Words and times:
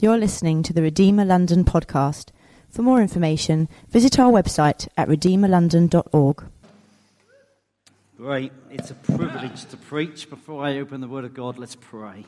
You're 0.00 0.16
listening 0.16 0.62
to 0.62 0.72
the 0.72 0.80
Redeemer 0.80 1.24
London 1.24 1.64
podcast. 1.64 2.28
For 2.70 2.82
more 2.82 3.02
information, 3.02 3.68
visit 3.90 4.16
our 4.16 4.30
website 4.30 4.86
at 4.96 5.08
redeemerlondon.org. 5.08 6.44
Great. 8.16 8.52
It's 8.70 8.92
a 8.92 8.94
privilege 8.94 9.64
to 9.64 9.76
preach. 9.76 10.30
Before 10.30 10.64
I 10.64 10.78
open 10.78 11.00
the 11.00 11.08
Word 11.08 11.24
of 11.24 11.34
God, 11.34 11.58
let's 11.58 11.74
pray. 11.74 12.26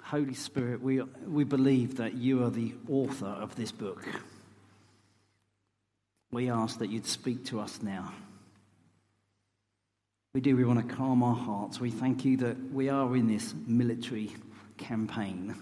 Holy 0.00 0.34
Spirit, 0.34 0.80
we, 0.80 1.02
we 1.26 1.42
believe 1.42 1.96
that 1.96 2.14
you 2.14 2.44
are 2.44 2.50
the 2.50 2.74
author 2.88 3.26
of 3.26 3.56
this 3.56 3.72
book. 3.72 4.06
We 6.30 6.48
ask 6.48 6.78
that 6.78 6.90
you'd 6.90 7.06
speak 7.06 7.44
to 7.46 7.58
us 7.58 7.82
now. 7.82 8.12
We 10.32 10.40
do. 10.40 10.56
We 10.56 10.64
want 10.64 10.88
to 10.88 10.94
calm 10.94 11.24
our 11.24 11.34
hearts. 11.34 11.80
We 11.80 11.90
thank 11.90 12.24
you 12.24 12.36
that 12.36 12.72
we 12.72 12.88
are 12.88 13.16
in 13.16 13.26
this 13.26 13.52
military 13.66 14.32
campaign. 14.76 15.54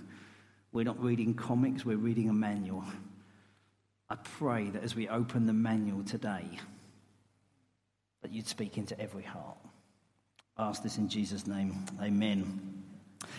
We're 0.73 0.85
not 0.85 1.03
reading 1.03 1.35
comics, 1.35 1.85
we're 1.85 1.97
reading 1.97 2.29
a 2.29 2.33
manual. 2.33 2.85
I 4.09 4.17
pray 4.17 4.71
that 4.71 4.83
as 4.83 4.95
we 4.95 5.09
open 5.09 5.47
the 5.47 5.53
manual 5.53 6.03
today, 6.05 6.45
that 8.23 8.33
you'd 8.33 8.47
speak 8.47 8.79
into 8.79 8.99
every 9.01 9.23
heart. 9.23 9.59
I 10.57 10.69
ask 10.69 10.83
this 10.83 10.99
in 10.99 11.09
Jesus' 11.09 11.47
name. 11.47 11.85
Amen. 12.01 12.85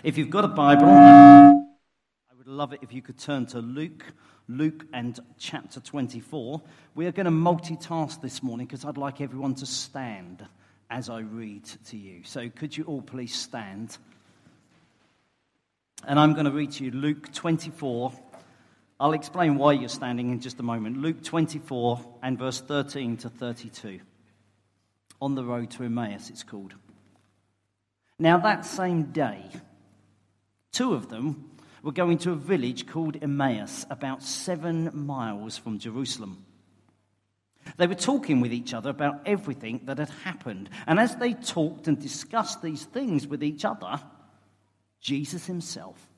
If 0.04 0.18
you've 0.18 0.30
got 0.30 0.46
a 0.46 0.50
Bible, 0.50 0.88
I 0.90 1.54
would 2.38 2.48
love 2.48 2.74
it 2.74 2.80
if 2.82 2.92
you 2.92 3.02
could 3.02 3.18
turn 3.18 3.46
to 3.48 3.60
Luke, 3.60 4.04
Luke 4.48 4.86
and 4.94 5.20
chapter 5.38 5.80
24. 5.80 6.62
We 6.96 7.06
are 7.06 7.12
going 7.12 7.26
to 7.26 7.32
multitask 7.32 8.22
this 8.22 8.44
morning 8.44 8.66
because 8.66 8.84
I'd 8.84 8.98
like 8.98 9.22
everyone 9.22 9.56
to 9.56 9.66
stand 9.66 10.46
as 10.90 11.10
I 11.10 11.20
read 11.20 11.66
to 11.88 11.98
you. 11.98 12.24
So 12.24 12.50
could 12.50 12.76
you 12.76 12.84
all 12.86 13.02
please 13.02 13.36
stand? 13.36 13.98
And 16.06 16.20
I'm 16.20 16.34
going 16.34 16.46
to 16.46 16.52
read 16.52 16.72
to 16.74 16.84
you 16.84 16.92
Luke 16.92 17.32
24. 17.32 18.12
I'll 19.00 19.14
explain 19.14 19.56
why 19.56 19.74
you're 19.74 19.88
standing 19.88 20.32
in 20.32 20.42
just 20.42 20.60
a 20.60 20.64
moment. 20.64 20.98
Luke 20.98 21.24
24 21.24 22.18
and 22.22 22.38
verse 22.38 22.60
13 22.60 23.18
to 23.18 23.30
32. 23.30 24.02
On 25.22 25.36
the 25.36 25.46
road 25.46 25.72
to 25.72 25.84
Emmaus, 25.84 26.30
it's 26.30 26.44
called. 26.44 26.74
Now, 28.20 28.38
that 28.40 28.66
same 28.66 29.12
day, 29.12 29.46
two 30.74 30.94
of 30.94 31.08
them 31.08 31.52
were 31.82 31.94
going 31.94 32.18
to 32.20 32.32
a 32.32 32.36
village 32.36 32.86
called 32.86 33.18
Emmaus, 33.22 33.86
about 33.90 34.24
seven 34.24 34.92
miles 34.94 35.58
from 35.58 35.80
Jerusalem. 35.80 36.46
They 37.78 37.88
were 37.88 37.96
talking 37.96 38.42
with 38.42 38.52
each 38.52 38.74
other 38.74 38.90
about 38.90 39.22
everything 39.26 39.82
that 39.86 40.00
had 40.00 40.10
happened. 40.10 40.70
And 40.86 41.00
as 41.00 41.16
they 41.16 41.34
talked 41.34 41.88
and 41.88 41.98
discussed 41.98 42.62
these 42.62 42.84
things 42.84 43.26
with 43.26 43.42
each 43.42 43.64
other, 43.64 44.02
Jesus 45.04 45.46
himself 45.46 46.10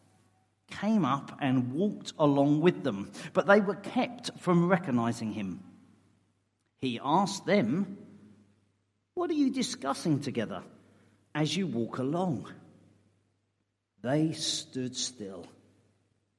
came 0.69 1.05
up 1.05 1.37
and 1.41 1.73
walked 1.73 2.13
along 2.19 2.61
with 2.61 2.83
them, 2.83 3.11
but 3.33 3.47
they 3.47 3.59
were 3.59 3.75
kept 3.75 4.31
from 4.39 4.69
recognizing 4.69 5.33
him. 5.33 5.59
He 6.79 6.99
asked 7.03 7.47
them, 7.47 7.97
What 9.15 9.31
are 9.31 9.33
you 9.33 9.49
discussing 9.49 10.19
together 10.19 10.61
as 11.33 11.57
you 11.57 11.65
walk 11.65 11.97
along? 11.97 12.47
They 14.03 14.33
stood 14.33 14.95
still, 14.95 15.47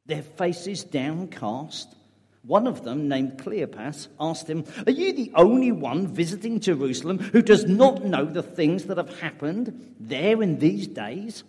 their 0.06 0.22
faces 0.22 0.84
downcast. 0.84 1.94
One 2.42 2.68
of 2.68 2.84
them, 2.84 3.08
named 3.08 3.38
Cleopas, 3.38 4.06
asked 4.20 4.48
him, 4.48 4.64
Are 4.86 4.92
you 4.92 5.12
the 5.12 5.32
only 5.34 5.72
one 5.72 6.06
visiting 6.06 6.60
Jerusalem 6.60 7.18
who 7.18 7.42
does 7.42 7.64
not 7.64 8.04
know 8.04 8.24
the 8.24 8.44
things 8.44 8.84
that 8.84 8.98
have 8.98 9.18
happened 9.18 9.96
there 9.98 10.40
in 10.40 10.60
these 10.60 10.86
days? 10.86 11.42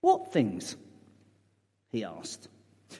What 0.00 0.32
things? 0.32 0.76
He 1.90 2.04
asked. 2.04 2.48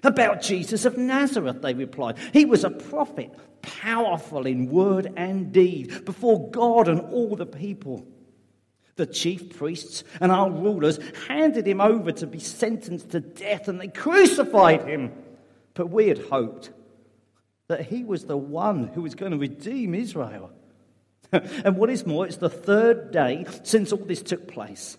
About 0.03 0.43
Jesus 0.43 0.85
of 0.85 0.97
Nazareth, 0.97 1.63
they 1.63 1.75
replied. 1.75 2.17
He 2.33 2.45
was 2.45 2.65
a 2.65 2.71
prophet, 2.71 3.35
powerful 3.63 4.47
in 4.47 4.71
word 4.71 5.13
and 5.17 5.53
deed, 5.53 6.05
before 6.05 6.51
God 6.51 6.89
and 6.89 7.01
all 7.01 7.37
the 7.37 7.47
people. 7.47 8.07
The 8.97 9.07
chief 9.07 9.57
priests 9.57 10.05
and 10.21 10.33
our 10.33 10.51
rulers 10.51 10.99
handed 11.29 11.67
him 11.67 11.81
over 11.81 12.13
to 12.13 12.27
be 12.27 12.41
sentenced 12.41 13.11
to 13.11 13.21
death, 13.21 13.69
and 13.69 13.81
they 13.81 13.89
crucified 13.89 14.87
him. 14.87 15.13
But 15.75 15.91
we 15.91 16.09
had 16.09 16.19
hoped 16.19 16.71
that 17.69 17.87
he 17.87 18.03
was 18.03 18.25
the 18.25 18.37
one 18.37 18.89
who 18.89 19.03
was 19.03 19.15
going 19.15 19.33
to 19.33 19.39
redeem 19.39 19.95
Israel. 19.95 20.51
and 21.33 21.77
what 21.77 21.91
is 21.91 22.07
more, 22.07 22.27
it's 22.27 22.37
the 22.37 22.51
third 22.51 23.13
day 23.13 23.45
since 23.63 23.93
all 23.93 23.99
this 23.99 24.23
took 24.23 24.49
place. 24.49 24.99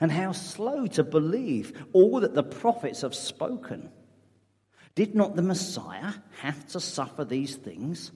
And 0.00 0.10
how 0.10 0.32
slow 0.32 0.86
to 0.88 1.04
believe 1.04 1.72
all 1.92 2.20
that 2.20 2.34
the 2.34 2.42
prophets 2.42 3.02
have 3.02 3.14
spoken. 3.14 3.90
Did 4.94 5.14
not 5.14 5.36
the 5.36 5.42
Messiah 5.42 6.12
have 6.38 6.66
to 6.68 6.80
suffer 6.80 7.24
these 7.24 7.56
things 7.56 8.12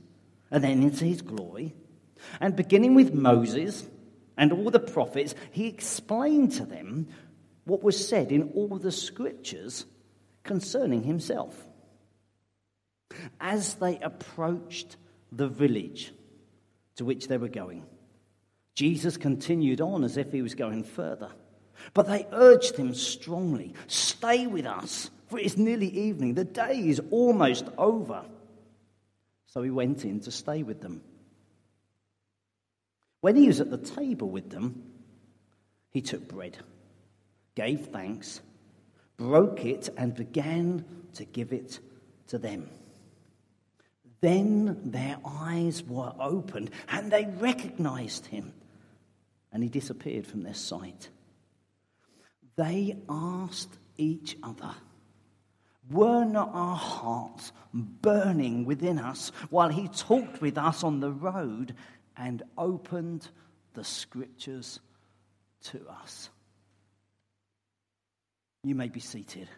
and 0.51 0.63
then 0.63 0.83
into 0.83 1.05
his 1.05 1.23
glory? 1.23 1.75
And 2.41 2.57
beginning 2.57 2.95
with 2.95 3.13
Moses 3.13 3.87
and 4.37 4.53
all 4.53 4.71
the 4.71 4.81
prophets, 4.81 5.35
he 5.51 5.67
explained 5.67 6.53
to 6.53 6.65
them 6.65 7.09
what 7.65 7.83
was 7.83 8.09
said 8.09 8.33
in 8.33 8.51
all 8.55 8.79
the 8.79 8.93
scriptures 8.93 9.85
concerning 10.45 11.03
himself. 11.03 11.67
As 13.41 13.75
they 13.75 13.99
approached 13.99 14.97
the 15.33 15.49
village 15.49 16.13
to 16.97 17.05
which 17.05 17.29
they 17.29 17.37
were 17.37 17.49
going, 17.49 17.85
Jesus 18.75 19.17
continued 19.17 19.81
on 19.81 20.05
as 20.05 20.17
if 20.17 20.31
he 20.33 20.43
was 20.43 20.55
going 20.55 20.85
further. 20.85 21.31
But 21.95 22.07
they 22.07 22.27
urged 22.33 22.77
him 22.77 22.95
strongly 22.95 23.75
Stay 23.87 24.47
with 24.47 24.67
us, 24.67 25.11
for 25.29 25.39
it 25.39 25.47
is 25.47 25.57
nearly 25.57 25.89
evening. 25.89 26.35
The 26.35 26.45
day 26.45 26.79
is 26.89 27.01
almost 27.11 27.67
over. 27.77 28.25
So 29.47 29.63
he 29.63 29.71
went 29.71 30.05
in 30.05 30.21
to 30.21 30.31
stay 30.31 30.63
with 30.63 30.81
them. 30.81 31.03
When 33.21 33.37
he 33.37 33.47
was 33.47 33.61
at 33.61 33.71
the 33.71 33.79
table 33.79 34.29
with 34.29 34.51
them, 34.51 34.83
he 35.91 36.01
took 36.03 36.29
bread, 36.29 36.57
gave 37.55 37.87
thanks, 37.87 38.41
broke 39.17 39.65
it, 39.65 39.89
and 39.97 40.15
began 40.15 40.85
to 41.15 41.25
give 41.25 41.53
it 41.53 41.81
to 42.29 42.39
them. 42.39 42.69
Then 44.21 44.91
their 44.91 45.17
eyes 45.25 45.83
were 45.83 46.13
opened 46.19 46.71
and 46.89 47.11
they 47.11 47.25
recognized 47.39 48.27
him, 48.27 48.53
and 49.53 49.63
he 49.63 49.69
disappeared 49.69 50.27
from 50.27 50.43
their 50.43 50.55
sight. 50.55 51.09
They 52.59 52.97
asked 53.09 53.79
each 53.99 54.37
other, 54.43 54.75
Were 55.89 56.25
not 56.25 56.51
our 56.53 56.77
hearts 56.77 57.53
burning 57.73 58.65
within 58.65 58.99
us 58.99 59.31
while 59.49 59.69
he 59.69 59.87
talked 59.87 60.41
with 60.41 60.59
us 60.59 60.83
on 60.83 60.99
the 60.99 61.13
road 61.13 61.77
and 62.17 62.43
opened 62.59 63.29
the 63.75 63.85
scriptures 63.85 64.81
to 65.67 65.87
us? 65.89 66.31
You 68.65 68.75
may 68.75 68.89
be 68.89 68.99
seated. 68.99 69.49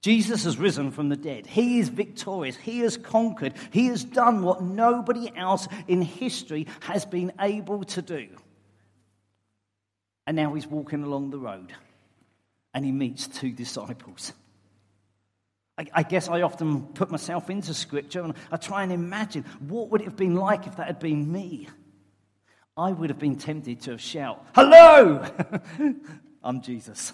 Jesus 0.00 0.44
has 0.44 0.58
risen 0.58 0.92
from 0.92 1.08
the 1.08 1.16
dead. 1.16 1.46
He 1.46 1.80
is 1.80 1.88
victorious. 1.88 2.56
He 2.56 2.80
has 2.80 2.96
conquered. 2.96 3.54
He 3.72 3.86
has 3.86 4.04
done 4.04 4.42
what 4.42 4.62
nobody 4.62 5.30
else 5.36 5.66
in 5.88 6.02
history 6.02 6.66
has 6.80 7.04
been 7.04 7.32
able 7.40 7.82
to 7.84 8.02
do. 8.02 8.28
And 10.26 10.36
now 10.36 10.54
he's 10.54 10.66
walking 10.66 11.02
along 11.02 11.30
the 11.30 11.38
road 11.38 11.72
and 12.74 12.84
he 12.84 12.92
meets 12.92 13.26
two 13.26 13.50
disciples. 13.50 14.32
I, 15.76 15.86
I 15.92 16.02
guess 16.02 16.28
I 16.28 16.42
often 16.42 16.82
put 16.82 17.10
myself 17.10 17.50
into 17.50 17.74
scripture 17.74 18.20
and 18.20 18.34
I 18.52 18.56
try 18.56 18.82
and 18.82 18.92
imagine 18.92 19.44
what 19.60 19.90
would 19.90 20.02
it 20.02 20.04
have 20.04 20.16
been 20.16 20.36
like 20.36 20.66
if 20.66 20.76
that 20.76 20.86
had 20.86 20.98
been 21.00 21.32
me. 21.32 21.68
I 22.76 22.92
would 22.92 23.10
have 23.10 23.18
been 23.18 23.36
tempted 23.36 23.80
to 23.82 23.98
shouted, 23.98 24.44
Hello! 24.54 25.24
I'm 26.44 26.60
Jesus. 26.60 27.12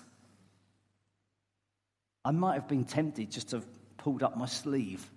I 2.24 2.30
might 2.30 2.54
have 2.54 2.68
been 2.68 2.84
tempted 2.84 3.30
just 3.30 3.50
to 3.50 3.56
have 3.56 3.66
pulled 3.98 4.22
up 4.22 4.36
my 4.36 4.46
sleeve 4.46 5.10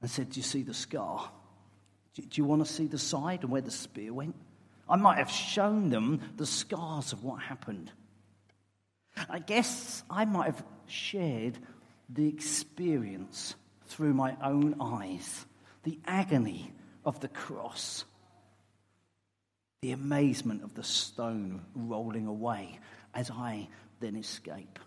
and 0.00 0.10
said, 0.10 0.30
Do 0.30 0.40
you 0.40 0.44
see 0.44 0.62
the 0.62 0.74
scar? 0.74 1.30
Do 2.14 2.22
you 2.32 2.44
want 2.44 2.64
to 2.66 2.70
see 2.70 2.86
the 2.86 2.98
side 2.98 3.42
and 3.42 3.50
where 3.50 3.62
the 3.62 3.70
spear 3.70 4.12
went? 4.12 4.36
I 4.88 4.96
might 4.96 5.18
have 5.18 5.30
shown 5.30 5.88
them 5.88 6.20
the 6.36 6.44
scars 6.44 7.12
of 7.12 7.24
what 7.24 7.40
happened. 7.40 7.90
I 9.28 9.38
guess 9.38 10.02
I 10.10 10.24
might 10.24 10.46
have 10.46 10.64
shared 10.86 11.58
the 12.08 12.28
experience 12.28 13.54
through 13.86 14.12
my 14.12 14.36
own 14.42 14.76
eyes, 14.80 15.46
the 15.84 15.98
agony 16.06 16.72
of 17.04 17.20
the 17.20 17.28
cross, 17.28 18.04
the 19.80 19.92
amazement 19.92 20.62
of 20.62 20.74
the 20.74 20.84
stone 20.84 21.62
rolling 21.74 22.26
away 22.26 22.78
as 23.14 23.30
I 23.30 23.68
then 24.00 24.16
escape. 24.16 24.78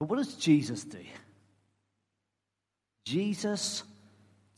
But 0.00 0.08
what 0.08 0.16
does 0.16 0.34
Jesus 0.34 0.82
do? 0.82 0.98
Jesus 3.04 3.84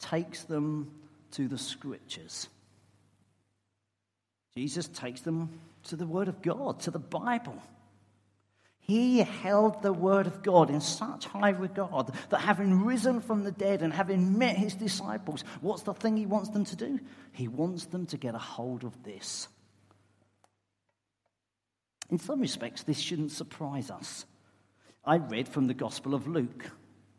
takes 0.00 0.44
them 0.44 0.90
to 1.32 1.48
the 1.48 1.58
scriptures. 1.58 2.48
Jesus 4.56 4.86
takes 4.88 5.20
them 5.22 5.60
to 5.84 5.96
the 5.96 6.06
Word 6.06 6.28
of 6.28 6.42
God, 6.42 6.80
to 6.80 6.90
the 6.90 6.98
Bible. 6.98 7.60
He 8.84 9.18
held 9.18 9.80
the 9.80 9.92
word 9.92 10.26
of 10.26 10.42
God 10.42 10.68
in 10.68 10.80
such 10.80 11.26
high 11.26 11.50
regard 11.50 12.10
that 12.30 12.40
having 12.40 12.84
risen 12.84 13.20
from 13.20 13.44
the 13.44 13.52
dead 13.52 13.80
and 13.80 13.92
having 13.92 14.38
met 14.38 14.56
his 14.56 14.74
disciples, 14.74 15.44
what's 15.60 15.82
the 15.82 15.94
thing 15.94 16.16
he 16.16 16.26
wants 16.26 16.48
them 16.50 16.64
to 16.64 16.76
do? 16.76 16.98
He 17.32 17.46
wants 17.46 17.84
them 17.86 18.06
to 18.06 18.16
get 18.16 18.34
a 18.34 18.38
hold 18.38 18.82
of 18.82 19.04
this. 19.04 19.46
In 22.10 22.18
some 22.18 22.40
respects, 22.40 22.82
this 22.82 22.98
shouldn't 22.98 23.30
surprise 23.30 23.88
us. 23.88 24.26
I 25.04 25.16
read 25.16 25.48
from 25.48 25.66
the 25.66 25.74
Gospel 25.74 26.14
of 26.14 26.28
Luke. 26.28 26.70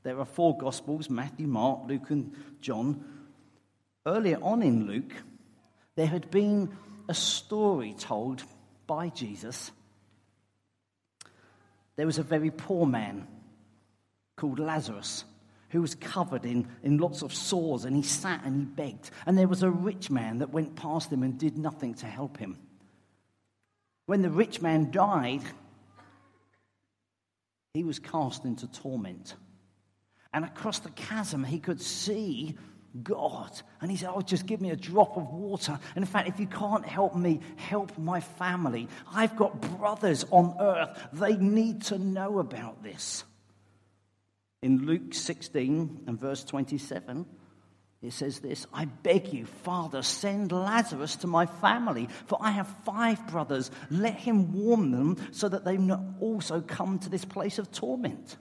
There 0.04 0.20
are 0.20 0.26
four 0.26 0.58
Gospels 0.58 1.10
Matthew, 1.10 1.48
Mark, 1.48 1.82
Luke, 1.88 2.10
and 2.10 2.34
John. 2.62 3.04
Earlier 4.06 4.38
on 4.42 4.62
in 4.62 4.88
Luke, 4.88 5.14
there 5.96 6.08
had 6.08 6.32
been 6.32 6.76
a 7.10 7.14
story 7.14 7.94
told 7.94 8.44
by 8.88 9.10
Jesus 9.10 9.72
there 11.96 12.06
was 12.06 12.18
a 12.18 12.24
very 12.24 12.52
poor 12.52 12.86
man 12.86 13.28
called 14.36 14.60
Lazarus 14.60 15.26
who 15.70 15.82
was 15.82 15.96
covered 15.96 16.46
in, 16.46 16.68
in 16.84 16.98
lots 16.98 17.22
of 17.22 17.34
sores 17.34 17.84
and 17.84 17.96
he 17.96 18.04
sat 18.04 18.44
and 18.46 18.60
he 18.60 18.66
begged. 18.66 19.12
And 19.26 19.38
there 19.38 19.48
was 19.48 19.64
a 19.64 19.70
rich 19.70 20.10
man 20.10 20.40
that 20.40 20.52
went 20.52 20.76
past 20.76 21.12
him 21.12 21.24
and 21.24 21.38
did 21.38 21.58
nothing 21.58 21.96
to 21.96 22.06
help 22.06 22.38
him. 22.38 22.60
When 24.06 24.22
the 24.22 24.30
rich 24.30 24.62
man 24.62 24.92
died, 24.92 25.42
he 27.74 27.84
was 27.84 27.98
cast 27.98 28.46
into 28.46 28.68
torment. 28.68 29.34
And 30.32 30.46
across 30.46 30.80
the 30.80 30.92
chasm, 30.92 31.44
he 31.44 31.60
could 31.60 31.82
see 31.82 32.56
God. 33.02 33.50
And 33.82 33.90
he 33.90 33.98
said, 33.98 34.12
Oh, 34.14 34.22
just 34.22 34.46
give 34.46 34.62
me 34.62 34.70
a 34.70 34.76
drop 34.76 35.18
of 35.18 35.32
water. 35.32 35.80
And 35.96 36.04
in 36.04 36.06
fact, 36.06 36.28
if 36.28 36.40
you 36.40 36.46
can't 36.46 36.86
help 36.86 37.16
me, 37.16 37.40
help 37.56 37.98
my 37.98 38.20
family. 38.20 38.88
I've 39.12 39.36
got 39.36 39.60
brothers 39.80 40.24
on 40.30 40.56
earth. 40.60 41.08
They 41.14 41.36
need 41.36 41.84
to 41.86 41.98
know 41.98 42.38
about 42.38 42.84
this. 42.84 43.24
In 44.62 44.86
Luke 44.86 45.14
16 45.14 46.04
and 46.06 46.20
verse 46.20 46.44
27, 46.44 47.26
it 48.04 48.12
says 48.12 48.40
this 48.40 48.68
I 48.74 48.86
beg 48.86 49.34
you, 49.34 49.46
Father, 49.46 50.04
send 50.04 50.52
Lazarus 50.52 51.16
to 51.18 51.28
my 51.28 51.46
family, 51.46 52.10
for 52.28 52.38
I 52.42 52.52
have 52.52 52.68
five 52.86 53.26
brothers. 53.28 53.72
Let 53.90 54.16
him 54.16 54.54
warn 54.54 54.92
them 54.92 55.18
so 55.32 55.48
that 55.48 55.64
they 55.64 55.78
not 55.78 56.02
also 56.20 56.62
come 56.62 57.00
to 57.00 57.10
this 57.10 57.26
place 57.26 57.58
of 57.60 57.72
torment. 57.72 58.38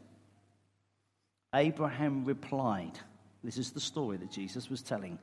Abraham 1.54 2.24
replied, 2.24 2.98
this 3.44 3.58
is 3.58 3.70
the 3.70 3.80
story 3.80 4.16
that 4.16 4.30
Jesus 4.30 4.68
was 4.68 4.82
telling. 4.82 5.18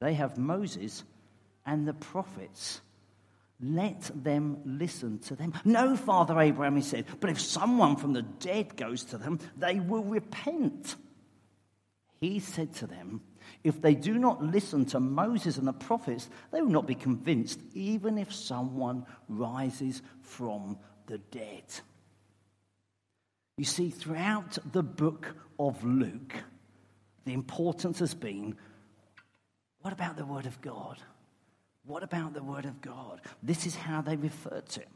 They 0.00 0.14
have 0.14 0.38
Moses 0.38 1.04
and 1.66 1.86
the 1.86 1.92
prophets. 1.92 2.80
Let 3.60 4.10
them 4.14 4.62
listen 4.64 5.18
to 5.20 5.36
them. 5.36 5.52
No, 5.64 5.94
Father 5.94 6.40
Abraham, 6.40 6.76
he 6.76 6.82
said, 6.82 7.04
but 7.20 7.30
if 7.30 7.40
someone 7.40 7.96
from 7.96 8.14
the 8.14 8.22
dead 8.22 8.76
goes 8.76 9.04
to 9.04 9.18
them, 9.18 9.38
they 9.56 9.78
will 9.78 10.04
repent. 10.04 10.96
He 12.20 12.38
said 12.38 12.74
to 12.76 12.86
them, 12.86 13.22
If 13.64 13.80
they 13.80 13.94
do 13.94 14.18
not 14.18 14.44
listen 14.44 14.84
to 14.86 15.00
Moses 15.00 15.56
and 15.56 15.66
the 15.66 15.72
prophets, 15.72 16.28
they 16.52 16.60
will 16.60 16.70
not 16.70 16.86
be 16.86 16.94
convinced, 16.94 17.60
even 17.72 18.18
if 18.18 18.32
someone 18.32 19.06
rises 19.28 20.02
from 20.20 20.78
the 21.06 21.18
dead. 21.18 21.64
You 23.56 23.64
see, 23.64 23.90
throughout 23.90 24.58
the 24.72 24.82
book 24.82 25.34
of 25.58 25.82
Luke, 25.82 26.34
the 27.24 27.32
importance 27.32 27.98
has 27.98 28.14
been 28.14 28.56
what 29.82 29.94
about 29.94 30.16
the 30.16 30.26
Word 30.26 30.44
of 30.44 30.60
God? 30.60 30.98
What 31.86 32.02
about 32.02 32.34
the 32.34 32.42
Word 32.42 32.66
of 32.66 32.82
God? 32.82 33.22
This 33.42 33.64
is 33.66 33.74
how 33.74 34.02
they 34.02 34.16
refer 34.16 34.60
to 34.60 34.80
it. 34.80 34.88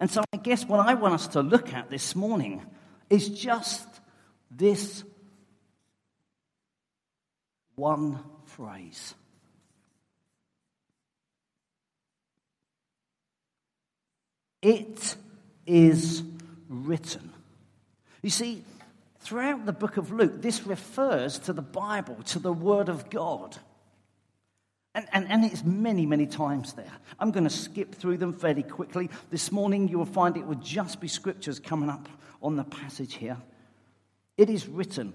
And 0.00 0.10
so 0.10 0.22
I 0.32 0.38
guess 0.38 0.64
what 0.64 0.86
I 0.86 0.94
want 0.94 1.14
us 1.14 1.28
to 1.28 1.42
look 1.42 1.74
at 1.74 1.90
this 1.90 2.16
morning 2.16 2.64
is 3.10 3.28
just 3.28 3.86
this 4.50 5.04
one 7.78 8.18
phrase. 8.44 9.14
It 14.60 15.16
is 15.66 16.22
written. 16.68 17.32
You 18.22 18.30
see, 18.30 18.64
Throughout 19.28 19.66
the 19.66 19.74
book 19.74 19.98
of 19.98 20.10
Luke, 20.10 20.40
this 20.40 20.66
refers 20.66 21.38
to 21.40 21.52
the 21.52 21.60
Bible, 21.60 22.16
to 22.28 22.38
the 22.38 22.50
Word 22.50 22.88
of 22.88 23.10
God. 23.10 23.56
And, 24.94 25.06
and, 25.12 25.28
and, 25.28 25.44
it's 25.44 25.62
many, 25.62 26.06
many 26.06 26.26
times 26.26 26.72
there. 26.72 26.90
I'm 27.20 27.30
going 27.30 27.44
to 27.44 27.50
skip 27.50 27.94
through 27.94 28.16
them 28.16 28.32
fairly 28.32 28.62
quickly. 28.62 29.10
This 29.30 29.52
morning, 29.52 29.88
you 29.88 29.98
will 29.98 30.06
find 30.06 30.36
it 30.36 30.46
would 30.46 30.62
just 30.62 30.98
be 30.98 31.08
scriptures 31.08 31.60
coming 31.60 31.90
up 31.90 32.08
on 32.42 32.56
the 32.56 32.64
passage 32.64 33.14
here. 33.14 33.36
It 34.38 34.48
is 34.48 34.66
written. 34.66 35.12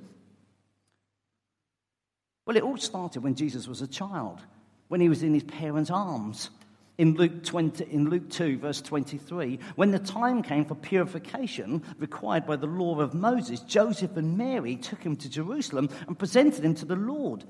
Well, 2.45 2.57
it 2.57 2.63
all 2.63 2.78
started 2.78 3.24
when 3.24 3.36
Jesus 3.36 3.68
was 3.68 3.81
a 3.81 3.88
child, 3.88 4.40
when 4.88 5.01
he 5.01 5.10
was 5.10 5.24
in 5.24 5.34
his 5.34 5.44
parents' 5.44 5.90
arms 5.90 6.50
in 6.98 7.16
Luke, 7.16 7.44
20, 7.44 7.86
in 7.86 8.10
Luke 8.10 8.30
2, 8.30 8.60
verse 8.60 8.81
23, 8.81 9.60
when 9.75 9.92
the 9.92 10.00
time 10.00 10.44
came 10.44 10.63
for 10.66 10.75
purification 10.75 11.81
required 11.98 12.45
by 12.45 12.56
the 12.56 12.68
law 12.68 13.00
of 13.00 13.16
Moses, 13.16 13.62
Joseph 13.62 14.16
and 14.16 14.38
Mary 14.38 14.75
took 14.75 15.01
him 15.01 15.16
to 15.18 15.30
Jerusalem 15.30 15.90
and 16.07 16.19
presented 16.19 16.63
him 16.63 16.75
to 16.75 16.86
the 16.86 16.95
Lord, 16.95 17.45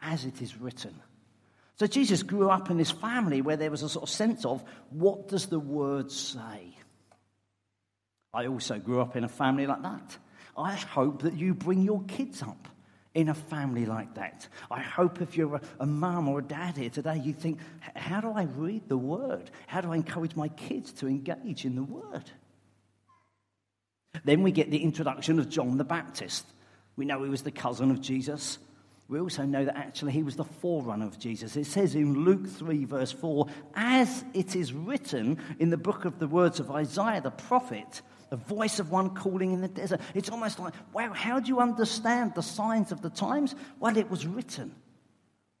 as 0.00 0.24
it 0.24 0.40
is 0.40 0.56
written. 0.56 0.94
So 1.76 1.86
Jesus 1.86 2.22
grew 2.22 2.48
up 2.48 2.70
in 2.70 2.78
this 2.78 2.90
family 2.90 3.42
where 3.42 3.56
there 3.56 3.70
was 3.70 3.82
a 3.82 3.88
sort 3.88 4.04
of 4.04 4.08
sense 4.08 4.44
of 4.44 4.64
what 4.90 5.28
does 5.28 5.46
the 5.46 5.60
word 5.60 6.10
say? 6.10 6.76
I 8.32 8.46
also 8.46 8.78
grew 8.78 9.00
up 9.00 9.14
in 9.14 9.24
a 9.24 9.28
family 9.28 9.66
like 9.66 9.82
that. 9.82 10.16
I 10.56 10.74
hope 10.74 11.22
that 11.22 11.34
you 11.34 11.52
bring 11.54 11.82
your 11.82 12.02
kids 12.04 12.42
up 12.42 12.68
in 13.14 13.28
a 13.28 13.34
family 13.34 13.84
like 13.84 14.14
that. 14.14 14.48
I 14.70 14.80
hope 14.80 15.20
if 15.20 15.36
you're 15.36 15.56
a, 15.56 15.60
a 15.80 15.86
mum 15.86 16.28
or 16.28 16.38
a 16.38 16.42
dad 16.42 16.76
here 16.76 16.90
today, 16.90 17.20
you 17.22 17.32
think, 17.32 17.58
how 17.94 18.20
do 18.20 18.32
I 18.32 18.44
read 18.44 18.88
the 18.88 18.96
word? 18.96 19.50
How 19.66 19.80
do 19.80 19.92
I 19.92 19.96
encourage 19.96 20.34
my 20.34 20.48
kids 20.48 20.92
to 20.94 21.08
engage 21.08 21.64
in 21.64 21.74
the 21.74 21.82
word? 21.82 22.24
Then 24.24 24.42
we 24.42 24.52
get 24.52 24.70
the 24.70 24.82
introduction 24.82 25.38
of 25.38 25.48
John 25.48 25.76
the 25.76 25.84
Baptist. 25.84 26.46
We 26.96 27.04
know 27.04 27.22
he 27.22 27.30
was 27.30 27.42
the 27.42 27.50
cousin 27.50 27.90
of 27.90 28.00
Jesus. 28.00 28.58
We 29.08 29.20
also 29.20 29.44
know 29.44 29.64
that 29.64 29.76
actually 29.76 30.12
he 30.12 30.22
was 30.22 30.36
the 30.36 30.44
forerunner 30.44 31.06
of 31.06 31.18
Jesus. 31.18 31.56
It 31.56 31.66
says 31.66 31.94
in 31.94 32.24
Luke 32.24 32.46
3, 32.48 32.84
verse 32.84 33.12
4, 33.12 33.46
as 33.74 34.24
it 34.32 34.56
is 34.56 34.72
written 34.72 35.38
in 35.58 35.70
the 35.70 35.76
book 35.76 36.04
of 36.04 36.18
the 36.18 36.28
words 36.28 36.60
of 36.60 36.70
Isaiah 36.70 37.20
the 37.20 37.30
prophet, 37.30 38.00
the 38.32 38.38
voice 38.38 38.78
of 38.78 38.90
one 38.90 39.10
calling 39.10 39.52
in 39.52 39.60
the 39.60 39.68
desert. 39.68 40.00
It's 40.14 40.30
almost 40.30 40.58
like, 40.58 40.72
wow, 40.94 41.12
how 41.12 41.38
do 41.38 41.48
you 41.48 41.60
understand 41.60 42.34
the 42.34 42.42
signs 42.42 42.90
of 42.90 43.02
the 43.02 43.10
times? 43.10 43.54
Well, 43.78 43.94
it 43.98 44.10
was 44.10 44.26
written. 44.26 44.74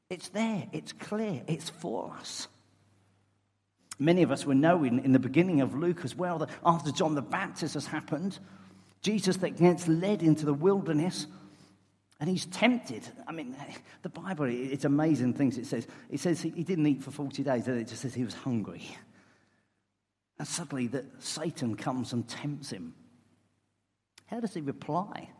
It's 0.08 0.30
there, 0.30 0.66
it's 0.72 0.94
clear, 0.94 1.42
it's 1.46 1.68
for 1.68 2.14
us. 2.18 2.48
Many 3.98 4.22
of 4.22 4.32
us 4.32 4.46
will 4.46 4.54
know 4.54 4.84
in, 4.84 5.00
in 5.00 5.12
the 5.12 5.18
beginning 5.18 5.60
of 5.60 5.74
Luke 5.74 6.00
as 6.02 6.16
well 6.16 6.38
that 6.38 6.48
after 6.64 6.90
John 6.90 7.14
the 7.14 7.20
Baptist 7.20 7.74
has 7.74 7.84
happened, 7.84 8.38
Jesus 9.02 9.36
that 9.36 9.58
gets 9.58 9.86
led 9.86 10.22
into 10.22 10.46
the 10.46 10.54
wilderness 10.54 11.26
and 12.20 12.30
he's 12.30 12.46
tempted. 12.46 13.06
I 13.28 13.32
mean, 13.32 13.54
the 14.00 14.08
Bible, 14.08 14.46
it's 14.46 14.86
amazing 14.86 15.34
things 15.34 15.58
it 15.58 15.66
says. 15.66 15.86
It 16.08 16.20
says 16.20 16.40
he, 16.40 16.48
he 16.48 16.64
didn't 16.64 16.86
eat 16.86 17.02
for 17.02 17.10
40 17.10 17.42
days, 17.42 17.68
and 17.68 17.78
it 17.78 17.88
just 17.88 18.00
says 18.00 18.14
he 18.14 18.24
was 18.24 18.32
hungry. 18.32 18.82
And 20.42 20.48
suddenly 20.48 20.88
that 20.88 21.22
Satan 21.22 21.76
comes 21.76 22.12
and 22.12 22.26
tempts 22.26 22.70
him. 22.70 22.94
How 24.26 24.40
does 24.40 24.52
he 24.52 24.60
reply? 24.60 25.30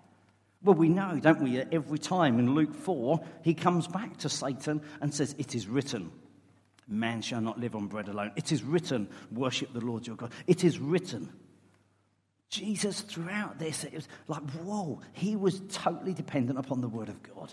Well, 0.63 0.77
we 0.77 0.89
know, 0.89 1.19
don't 1.21 1.43
we, 1.43 1.59
every 1.59 1.99
time 1.99 2.39
in 2.39 2.55
Luke 2.55 2.73
4, 2.73 3.21
he 3.43 3.53
comes 3.53 3.89
back 3.89 4.19
to 4.19 4.29
Satan 4.29 4.81
and 5.01 5.13
says, 5.13 5.35
It 5.39 5.57
is 5.57 5.67
written, 5.67 6.13
man 6.87 7.21
shall 7.21 7.41
not 7.41 7.59
live 7.59 7.75
on 7.75 7.89
bread 7.89 8.07
alone. 8.07 8.31
It 8.37 8.53
is 8.53 8.63
written, 8.63 9.09
worship 9.33 9.73
the 9.73 9.81
Lord 9.81 10.07
your 10.07 10.15
God. 10.15 10.31
It 10.47 10.63
is 10.63 10.79
written. 10.79 11.33
Jesus, 12.49 13.01
throughout 13.01 13.59
this, 13.59 13.83
it 13.83 13.95
was 13.95 14.07
like, 14.29 14.49
whoa, 14.51 15.01
he 15.15 15.35
was 15.35 15.63
totally 15.73 16.15
dependent 16.15 16.61
upon 16.61 16.81
the 16.81 16.87
word 16.87 17.09
of 17.09 17.21
God. 17.25 17.53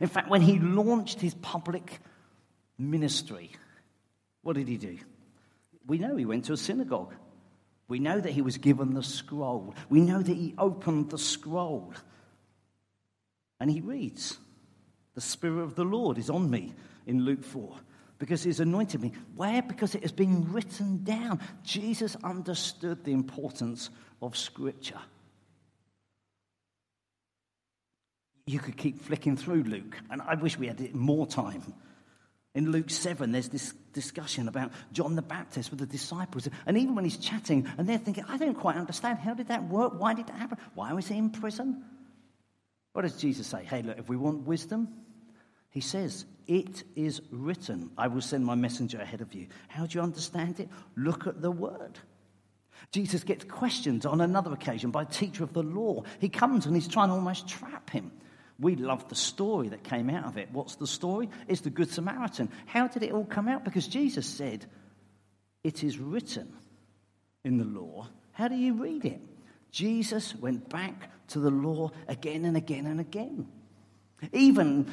In 0.00 0.08
fact, 0.08 0.30
when 0.30 0.40
he 0.40 0.58
launched 0.58 1.20
his 1.20 1.34
public 1.34 2.00
ministry. 2.78 3.50
What 4.40 4.56
did 4.56 4.68
he 4.68 4.78
do? 4.78 4.98
We 5.86 5.98
know 5.98 6.16
he 6.16 6.24
went 6.24 6.46
to 6.46 6.52
a 6.52 6.56
synagogue. 6.56 7.14
We 7.88 7.98
know 7.98 8.18
that 8.18 8.32
he 8.32 8.42
was 8.42 8.56
given 8.56 8.94
the 8.94 9.02
scroll. 9.02 9.74
We 9.90 10.00
know 10.00 10.22
that 10.22 10.36
he 10.36 10.54
opened 10.56 11.10
the 11.10 11.18
scroll. 11.18 11.92
And 13.60 13.70
he 13.70 13.80
reads, 13.80 14.38
The 15.14 15.20
Spirit 15.20 15.62
of 15.62 15.74
the 15.74 15.84
Lord 15.84 16.18
is 16.18 16.30
on 16.30 16.50
me 16.50 16.74
in 17.06 17.24
Luke 17.24 17.44
4 17.44 17.76
because 18.18 18.42
he's 18.42 18.60
anointed 18.60 19.02
me. 19.02 19.12
Where? 19.36 19.62
Because 19.62 19.94
it 19.94 20.02
has 20.02 20.12
been 20.12 20.50
written 20.52 21.04
down. 21.04 21.40
Jesus 21.62 22.16
understood 22.24 23.04
the 23.04 23.12
importance 23.12 23.90
of 24.22 24.36
Scripture. 24.36 25.00
You 28.46 28.58
could 28.58 28.76
keep 28.76 29.00
flicking 29.00 29.36
through 29.36 29.64
Luke, 29.64 29.96
and 30.10 30.20
I 30.22 30.34
wish 30.34 30.58
we 30.58 30.66
had 30.66 30.94
more 30.94 31.26
time. 31.26 31.62
In 32.54 32.70
Luke 32.70 32.88
7, 32.88 33.32
there's 33.32 33.48
this 33.48 33.72
discussion 33.92 34.46
about 34.46 34.70
John 34.92 35.16
the 35.16 35.22
Baptist 35.22 35.70
with 35.70 35.80
the 35.80 35.86
disciples. 35.86 36.48
And 36.66 36.78
even 36.78 36.94
when 36.94 37.04
he's 37.04 37.16
chatting, 37.16 37.68
and 37.76 37.88
they're 37.88 37.98
thinking, 37.98 38.24
I 38.28 38.36
don't 38.36 38.54
quite 38.54 38.76
understand. 38.76 39.18
How 39.18 39.34
did 39.34 39.48
that 39.48 39.68
work? 39.68 40.00
Why 40.00 40.14
did 40.14 40.28
that 40.28 40.36
happen? 40.36 40.58
Why 40.74 40.92
was 40.92 41.08
he 41.08 41.18
in 41.18 41.30
prison? 41.30 41.84
What 42.92 43.02
does 43.02 43.16
Jesus 43.16 43.48
say? 43.48 43.64
Hey, 43.64 43.82
look, 43.82 43.98
if 43.98 44.08
we 44.08 44.16
want 44.16 44.46
wisdom, 44.46 44.88
he 45.70 45.80
says, 45.80 46.26
It 46.46 46.84
is 46.94 47.20
written, 47.32 47.90
I 47.98 48.06
will 48.06 48.20
send 48.20 48.46
my 48.46 48.54
messenger 48.54 49.00
ahead 49.00 49.20
of 49.20 49.34
you. 49.34 49.48
How 49.66 49.86
do 49.86 49.98
you 49.98 50.02
understand 50.04 50.60
it? 50.60 50.68
Look 50.94 51.26
at 51.26 51.42
the 51.42 51.50
word. 51.50 51.98
Jesus 52.92 53.24
gets 53.24 53.44
questioned 53.44 54.06
on 54.06 54.20
another 54.20 54.52
occasion 54.52 54.92
by 54.92 55.02
a 55.02 55.06
teacher 55.06 55.42
of 55.42 55.52
the 55.52 55.64
law. 55.64 56.04
He 56.20 56.28
comes 56.28 56.66
and 56.66 56.76
he's 56.76 56.86
trying 56.86 57.08
to 57.08 57.14
almost 57.14 57.48
trap 57.48 57.90
him. 57.90 58.12
We 58.58 58.76
love 58.76 59.08
the 59.08 59.14
story 59.14 59.68
that 59.68 59.82
came 59.82 60.08
out 60.08 60.26
of 60.26 60.38
it. 60.38 60.48
What's 60.52 60.76
the 60.76 60.86
story? 60.86 61.28
It's 61.48 61.62
the 61.62 61.70
Good 61.70 61.90
Samaritan. 61.90 62.50
How 62.66 62.86
did 62.86 63.02
it 63.02 63.12
all 63.12 63.24
come 63.24 63.48
out? 63.48 63.64
Because 63.64 63.88
Jesus 63.88 64.26
said, 64.26 64.64
It 65.64 65.82
is 65.82 65.98
written 65.98 66.52
in 67.44 67.58
the 67.58 67.64
law. 67.64 68.08
How 68.32 68.48
do 68.48 68.54
you 68.54 68.74
read 68.74 69.04
it? 69.04 69.20
Jesus 69.70 70.34
went 70.36 70.68
back 70.68 71.10
to 71.28 71.40
the 71.40 71.50
law 71.50 71.90
again 72.06 72.44
and 72.44 72.56
again 72.56 72.86
and 72.86 73.00
again. 73.00 73.48
Even 74.32 74.92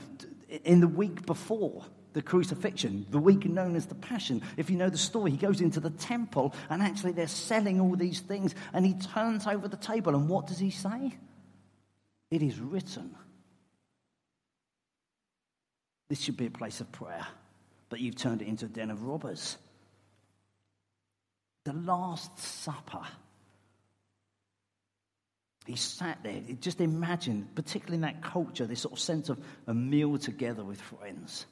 in 0.64 0.80
the 0.80 0.88
week 0.88 1.26
before 1.26 1.86
the 2.14 2.22
crucifixion, 2.22 3.06
the 3.10 3.20
week 3.20 3.46
known 3.46 3.76
as 3.76 3.86
the 3.86 3.96
Passion, 3.96 4.42
if 4.58 4.70
you 4.70 4.78
know 4.78 4.90
the 4.90 4.98
story, 4.98 5.32
he 5.32 5.38
goes 5.38 5.62
into 5.62 5.80
the 5.80 5.92
temple 5.92 6.54
and 6.70 6.82
actually 6.82 7.12
they're 7.14 7.28
selling 7.28 7.80
all 7.80 7.96
these 7.96 8.20
things 8.22 8.56
and 8.74 8.86
he 8.86 8.96
turns 8.96 9.48
over 9.48 9.68
the 9.68 9.78
table 9.78 10.16
and 10.16 10.28
what 10.28 10.48
does 10.48 10.60
he 10.60 10.72
say? 10.72 11.16
It 12.32 12.42
is 12.42 12.60
written. 12.60 13.16
This 16.12 16.20
should 16.20 16.36
be 16.36 16.48
a 16.48 16.52
place 16.52 16.82
of 16.82 16.92
prayer, 16.92 17.26
but 17.88 18.02
you've 18.02 18.18
turned 18.18 18.42
it 18.42 18.50
into 18.50 18.66
a 18.66 18.68
den 18.68 18.92
of 18.92 19.04
robbers. 19.04 19.56
The 21.64 21.72
Last 21.72 22.38
Supper. 22.38 23.04
He 25.66 25.78
sat 25.78 26.22
there. 26.22 26.42
Just 26.60 26.82
imagine, 26.82 27.48
particularly 27.56 27.96
in 27.96 28.02
that 28.02 28.22
culture, 28.22 28.66
this 28.66 28.82
sort 28.82 28.92
of 28.92 29.00
sense 29.00 29.30
of 29.30 29.40
a 29.68 29.74
meal 29.74 30.18
together 30.18 30.66
with 30.66 30.82
friends. 30.82 31.46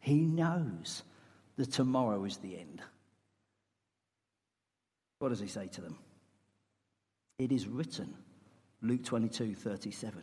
He 0.00 0.22
knows 0.22 1.02
that 1.58 1.70
tomorrow 1.70 2.24
is 2.24 2.38
the 2.38 2.58
end. 2.58 2.80
What 5.18 5.28
does 5.28 5.40
he 5.40 5.48
say 5.48 5.66
to 5.66 5.82
them? 5.82 5.98
It 7.38 7.52
is 7.52 7.68
written, 7.68 8.14
Luke 8.80 9.04
22 9.04 9.54
37. 9.54 10.22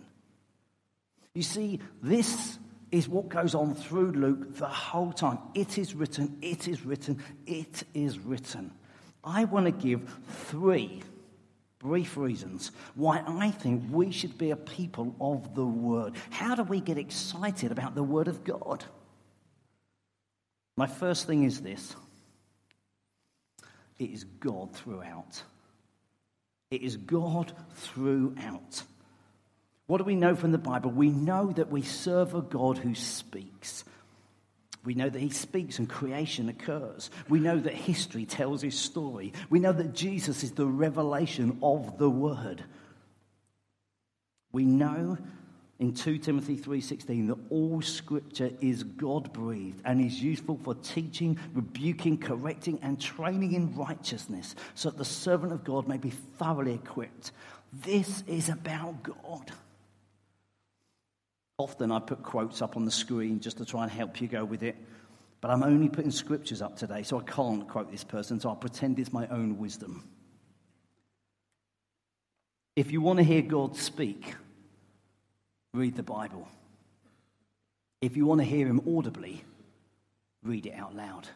You 1.35 1.43
see, 1.43 1.79
this 2.01 2.57
is 2.91 3.09
what 3.09 3.29
goes 3.29 3.55
on 3.55 3.75
through 3.75 4.11
Luke 4.11 4.55
the 4.57 4.67
whole 4.67 5.11
time. 5.11 5.39
It 5.53 5.77
is 5.77 5.93
written, 5.95 6.37
it 6.41 6.67
is 6.67 6.85
written, 6.85 7.21
it 7.45 7.83
is 7.93 8.19
written. 8.19 8.71
I 9.23 9.45
want 9.45 9.65
to 9.65 9.71
give 9.71 10.17
three 10.27 11.01
brief 11.79 12.17
reasons 12.17 12.71
why 12.95 13.23
I 13.27 13.51
think 13.51 13.83
we 13.91 14.11
should 14.11 14.37
be 14.37 14.51
a 14.51 14.55
people 14.55 15.15
of 15.19 15.55
the 15.55 15.65
Word. 15.65 16.13
How 16.29 16.55
do 16.55 16.63
we 16.63 16.79
get 16.79 16.97
excited 16.97 17.71
about 17.71 17.95
the 17.95 18.03
Word 18.03 18.27
of 18.27 18.43
God? 18.43 18.83
My 20.77 20.87
first 20.87 21.27
thing 21.27 21.43
is 21.43 21.61
this 21.61 21.95
it 23.97 24.09
is 24.09 24.23
God 24.23 24.73
throughout. 24.73 25.41
It 26.71 26.81
is 26.81 26.97
God 26.97 27.53
throughout. 27.75 28.83
What 29.87 29.99
do 29.99 30.03
we 30.03 30.15
know 30.15 30.35
from 30.35 30.51
the 30.51 30.57
Bible? 30.57 30.91
We 30.91 31.09
know 31.09 31.51
that 31.51 31.69
we 31.69 31.83
serve 31.83 32.33
a 32.33 32.41
God 32.41 32.79
who 32.79 32.95
speaks. 32.95 33.83
We 34.83 34.93
know 34.93 35.09
that 35.09 35.19
he 35.19 35.29
speaks 35.29 35.79
and 35.79 35.89
creation 35.89 36.49
occurs. 36.49 37.09
We 37.29 37.39
know 37.39 37.59
that 37.59 37.73
history 37.73 38.25
tells 38.25 38.61
his 38.61 38.77
story. 38.77 39.33
We 39.49 39.59
know 39.59 39.73
that 39.73 39.93
Jesus 39.93 40.43
is 40.43 40.51
the 40.51 40.67
revelation 40.67 41.59
of 41.61 41.97
the 41.97 42.09
word. 42.09 42.63
We 44.51 44.65
know 44.65 45.17
in 45.77 45.93
2 45.93 46.19
Timothy 46.19 46.55
3:16 46.55 47.27
that 47.27 47.37
all 47.49 47.81
scripture 47.81 48.51
is 48.61 48.83
God-breathed 48.83 49.81
and 49.83 49.99
is 49.99 50.21
useful 50.21 50.59
for 50.63 50.75
teaching, 50.75 51.37
rebuking, 51.53 52.17
correcting 52.17 52.79
and 52.81 52.99
training 52.99 53.53
in 53.53 53.75
righteousness 53.75 54.55
so 54.73 54.89
that 54.89 54.97
the 54.97 55.05
servant 55.05 55.51
of 55.51 55.63
God 55.63 55.87
may 55.87 55.97
be 55.97 56.11
thoroughly 56.11 56.73
equipped. 56.73 57.31
This 57.73 58.23
is 58.27 58.49
about 58.49 59.03
God. 59.03 59.51
Often 61.57 61.91
I 61.91 61.99
put 61.99 62.21
quotes 62.21 62.61
up 62.61 62.75
on 62.75 62.83
the 62.83 62.91
screen 62.91 63.39
just 63.39 63.57
to 63.57 63.65
try 63.65 63.83
and 63.83 63.91
help 63.91 64.19
you 64.19 64.27
go 64.27 64.43
with 64.43 64.63
it. 64.63 64.75
But 65.39 65.51
I'm 65.51 65.63
only 65.63 65.89
putting 65.89 66.11
scriptures 66.11 66.61
up 66.61 66.75
today, 66.75 67.03
so 67.03 67.19
I 67.19 67.23
can't 67.23 67.67
quote 67.67 67.91
this 67.91 68.03
person, 68.03 68.39
so 68.39 68.49
I'll 68.49 68.55
pretend 68.55 68.99
it's 68.99 69.13
my 69.13 69.27
own 69.27 69.57
wisdom. 69.57 70.03
If 72.75 72.91
you 72.91 72.99
want 72.99 73.19
to 73.19 73.23
hear 73.23 73.41
God 73.41 73.77
speak, 73.77 74.35
read 75.73 75.95
the 75.95 76.03
Bible. 76.03 76.47
If 78.01 78.17
you 78.17 78.25
want 78.25 78.41
to 78.41 78.45
hear 78.45 78.67
Him 78.67 78.81
audibly, 78.87 79.43
read 80.43 80.65
it 80.65 80.73
out 80.73 80.95
loud. 80.95 81.27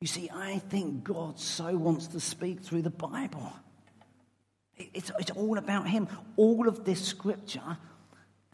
You 0.00 0.06
see, 0.06 0.30
I 0.32 0.58
think 0.58 1.04
God 1.04 1.38
so 1.38 1.76
wants 1.76 2.06
to 2.08 2.20
speak 2.20 2.60
through 2.60 2.82
the 2.82 2.90
Bible. 2.90 3.52
It's, 4.76 5.10
it's 5.18 5.30
all 5.32 5.58
about 5.58 5.88
Him. 5.88 6.08
All 6.36 6.68
of 6.68 6.84
this 6.84 7.02
scripture 7.04 7.78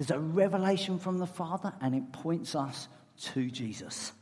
there's 0.03 0.19
a 0.19 0.21
revelation 0.21 0.99
from 0.99 1.19
the 1.19 1.27
Father, 1.29 1.73
and 1.81 1.95
it 1.95 2.13
points 2.13 2.57
us 2.57 2.89
to 3.21 3.49
Jesus. 3.49 4.13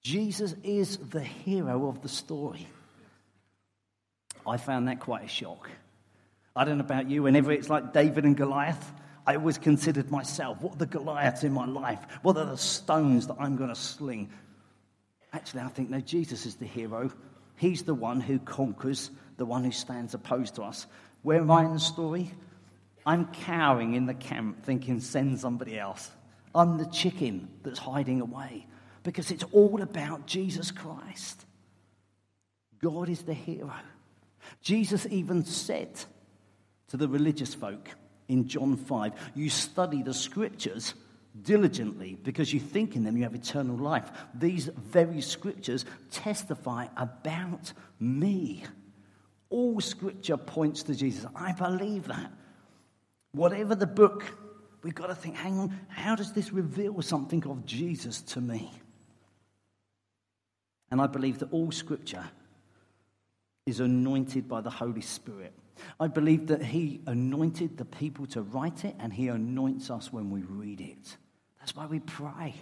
Jesus 0.00 0.54
is 0.62 0.96
the 0.96 1.24
hero 1.24 1.88
of 1.88 2.02
the 2.02 2.08
story. 2.08 2.68
I 4.46 4.58
found 4.58 4.86
that 4.86 5.00
quite 5.00 5.24
a 5.24 5.28
shock. 5.28 5.68
I 6.54 6.64
don't 6.64 6.78
know 6.78 6.84
about 6.84 7.10
you, 7.10 7.24
whenever 7.24 7.50
it's 7.50 7.68
like 7.68 7.92
David 7.92 8.24
and 8.24 8.36
Goliath, 8.36 8.92
I 9.26 9.34
always 9.34 9.58
considered 9.58 10.08
myself 10.08 10.60
what 10.60 10.74
are 10.74 10.78
the 10.78 10.86
Goliaths 10.86 11.42
in 11.42 11.52
my 11.52 11.66
life? 11.66 11.98
What 12.22 12.36
are 12.36 12.46
the 12.46 12.56
stones 12.56 13.26
that 13.26 13.36
I'm 13.40 13.56
going 13.56 13.70
to 13.70 13.74
sling? 13.74 14.30
Actually, 15.32 15.62
I 15.62 15.68
think 15.68 15.90
no, 15.90 16.00
Jesus 16.00 16.46
is 16.46 16.54
the 16.56 16.66
hero. 16.66 17.10
He's 17.56 17.82
the 17.82 17.94
one 17.94 18.20
who 18.20 18.38
conquers, 18.38 19.10
the 19.36 19.46
one 19.46 19.64
who 19.64 19.72
stands 19.72 20.14
opposed 20.14 20.56
to 20.56 20.62
us. 20.62 20.86
Where 21.22 21.40
am 21.40 21.50
I 21.50 21.64
in 21.64 21.72
the 21.72 21.80
story? 21.80 22.30
I'm 23.04 23.26
cowering 23.26 23.94
in 23.94 24.06
the 24.06 24.14
camp 24.14 24.64
thinking, 24.64 25.00
send 25.00 25.40
somebody 25.40 25.78
else. 25.78 26.10
I'm 26.54 26.78
the 26.78 26.86
chicken 26.86 27.48
that's 27.62 27.78
hiding 27.78 28.20
away 28.20 28.66
because 29.02 29.30
it's 29.30 29.44
all 29.52 29.82
about 29.82 30.26
Jesus 30.26 30.70
Christ. 30.70 31.44
God 32.80 33.08
is 33.08 33.22
the 33.22 33.34
hero. 33.34 33.72
Jesus 34.60 35.06
even 35.10 35.44
said 35.44 36.04
to 36.88 36.96
the 36.96 37.08
religious 37.08 37.54
folk 37.54 37.88
in 38.28 38.48
John 38.48 38.76
5, 38.76 39.12
You 39.34 39.48
study 39.50 40.02
the 40.02 40.14
scriptures 40.14 40.94
diligently 41.40 42.18
because 42.22 42.52
you 42.52 42.60
think 42.60 42.94
in 42.94 43.04
them 43.04 43.16
you 43.16 43.22
have 43.22 43.34
eternal 43.34 43.76
life. 43.76 44.10
These 44.34 44.66
very 44.66 45.20
scriptures 45.20 45.84
testify 46.10 46.88
about 46.96 47.72
me. 47.98 48.64
All 49.48 49.80
scripture 49.80 50.36
points 50.36 50.82
to 50.84 50.94
Jesus. 50.94 51.26
I 51.34 51.52
believe 51.52 52.08
that. 52.08 52.32
Whatever 53.32 53.74
the 53.74 53.86
book, 53.86 54.24
we've 54.82 54.94
got 54.94 55.06
to 55.06 55.14
think 55.14 55.36
hang 55.36 55.58
on, 55.58 55.78
how 55.88 56.14
does 56.14 56.32
this 56.32 56.52
reveal 56.52 57.00
something 57.02 57.44
of 57.46 57.64
Jesus 57.64 58.20
to 58.22 58.40
me? 58.40 58.70
And 60.90 61.00
I 61.00 61.06
believe 61.06 61.38
that 61.38 61.52
all 61.52 61.72
scripture 61.72 62.24
is 63.64 63.80
anointed 63.80 64.48
by 64.48 64.60
the 64.60 64.70
Holy 64.70 65.00
Spirit. 65.00 65.54
I 65.98 66.08
believe 66.08 66.48
that 66.48 66.62
He 66.62 67.00
anointed 67.06 67.78
the 67.78 67.84
people 67.84 68.26
to 68.26 68.42
write 68.42 68.84
it, 68.84 68.94
and 68.98 69.12
He 69.12 69.28
anoints 69.28 69.90
us 69.90 70.12
when 70.12 70.30
we 70.30 70.42
read 70.42 70.80
it. 70.80 71.16
That's 71.58 71.74
why 71.74 71.86
we 71.86 72.00
pray. 72.00 72.54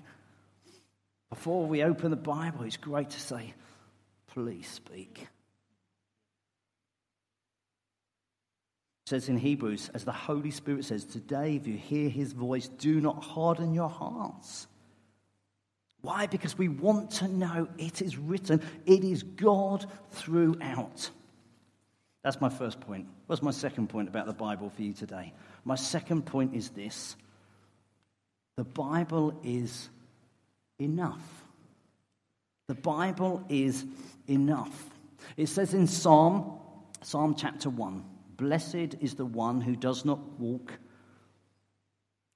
Before 1.31 1.67
we 1.67 1.83
open 1.83 2.11
the 2.11 2.17
Bible, 2.17 2.63
it's 2.63 2.77
great 2.77 3.11
to 3.11 3.21
say, 3.21 3.55
Please 4.29 4.69
speak. 4.69 5.27
Says 9.11 9.29
in 9.29 9.37
Hebrews, 9.37 9.91
as 9.93 10.05
the 10.05 10.13
Holy 10.13 10.53
Spirit 10.53 10.85
says, 10.85 11.05
Today, 11.05 11.57
if 11.57 11.67
you 11.67 11.77
hear 11.77 12.09
his 12.09 12.33
voice, 12.33 12.69
do 12.69 13.01
not 13.01 13.23
harden 13.23 13.75
your 13.75 13.89
hearts. 13.89 14.69
Why? 16.01 16.27
Because 16.27 16.57
we 16.57 16.69
want 16.69 17.11
to 17.13 17.27
know 17.29 17.69
it 17.77 18.01
is 18.01 18.17
written, 18.17 18.63
it 18.87 19.05
is 19.05 19.25
God 19.25 19.85
throughout. 20.13 21.11
That's 22.23 22.41
my 22.41 22.49
first 22.49 22.81
point. 22.81 23.09
What's 23.27 23.43
my 23.43 23.51
second 23.51 23.89
point 23.89 24.09
about 24.09 24.27
the 24.27 24.33
Bible 24.33 24.71
for 24.71 24.83
you 24.83 24.93
today? 24.93 25.33
My 25.65 25.75
second 25.75 26.25
point 26.25 26.55
is 26.55 26.71
this 26.71 27.17
the 28.57 28.65
Bible 28.65 29.39
is 29.43 29.89
enough. 30.79 31.45
The 32.69 32.75
Bible 32.77 33.45
is 33.49 33.85
enough. 34.29 34.85
It 35.37 35.49
says 35.49 35.75
in 35.75 35.89
Psalm, 35.89 36.61
Psalm 37.03 37.35
chapter 37.35 37.69
1 37.69 38.05
Blessed 38.41 38.97
is 39.03 39.17
the 39.17 39.27
one 39.27 39.61
who 39.61 39.77
does 39.77 40.07
not 40.07 40.41
walk 40.41 40.79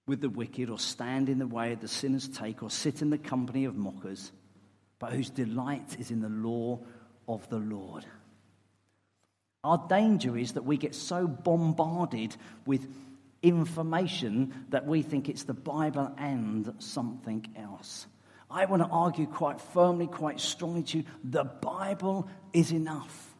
with 0.06 0.20
the 0.20 0.28
wicked, 0.28 0.68
or 0.68 0.78
stand 0.78 1.30
in 1.30 1.38
the 1.38 1.46
way 1.46 1.72
of 1.72 1.80
the 1.80 1.88
sinners 1.88 2.28
take, 2.28 2.62
or 2.62 2.68
sit 2.68 3.00
in 3.00 3.08
the 3.08 3.16
company 3.16 3.64
of 3.64 3.74
mockers, 3.74 4.30
but 4.98 5.14
whose 5.14 5.30
delight 5.30 5.96
is 5.98 6.10
in 6.10 6.20
the 6.20 6.28
law 6.28 6.78
of 7.26 7.48
the 7.48 7.56
Lord. 7.56 8.04
Our 9.64 9.82
danger 9.88 10.36
is 10.36 10.52
that 10.52 10.66
we 10.66 10.76
get 10.76 10.94
so 10.94 11.26
bombarded 11.26 12.36
with 12.66 12.86
information 13.42 14.66
that 14.68 14.84
we 14.86 15.00
think 15.00 15.30
it's 15.30 15.44
the 15.44 15.54
Bible 15.54 16.14
and 16.18 16.74
something 16.80 17.46
else. 17.56 18.06
I 18.50 18.66
want 18.66 18.82
to 18.82 18.88
argue 18.90 19.24
quite 19.26 19.58
firmly, 19.58 20.06
quite 20.06 20.38
strongly 20.38 20.82
to 20.82 20.98
you 20.98 21.04
the 21.24 21.44
Bible 21.44 22.28
is 22.52 22.72
enough. 22.72 23.34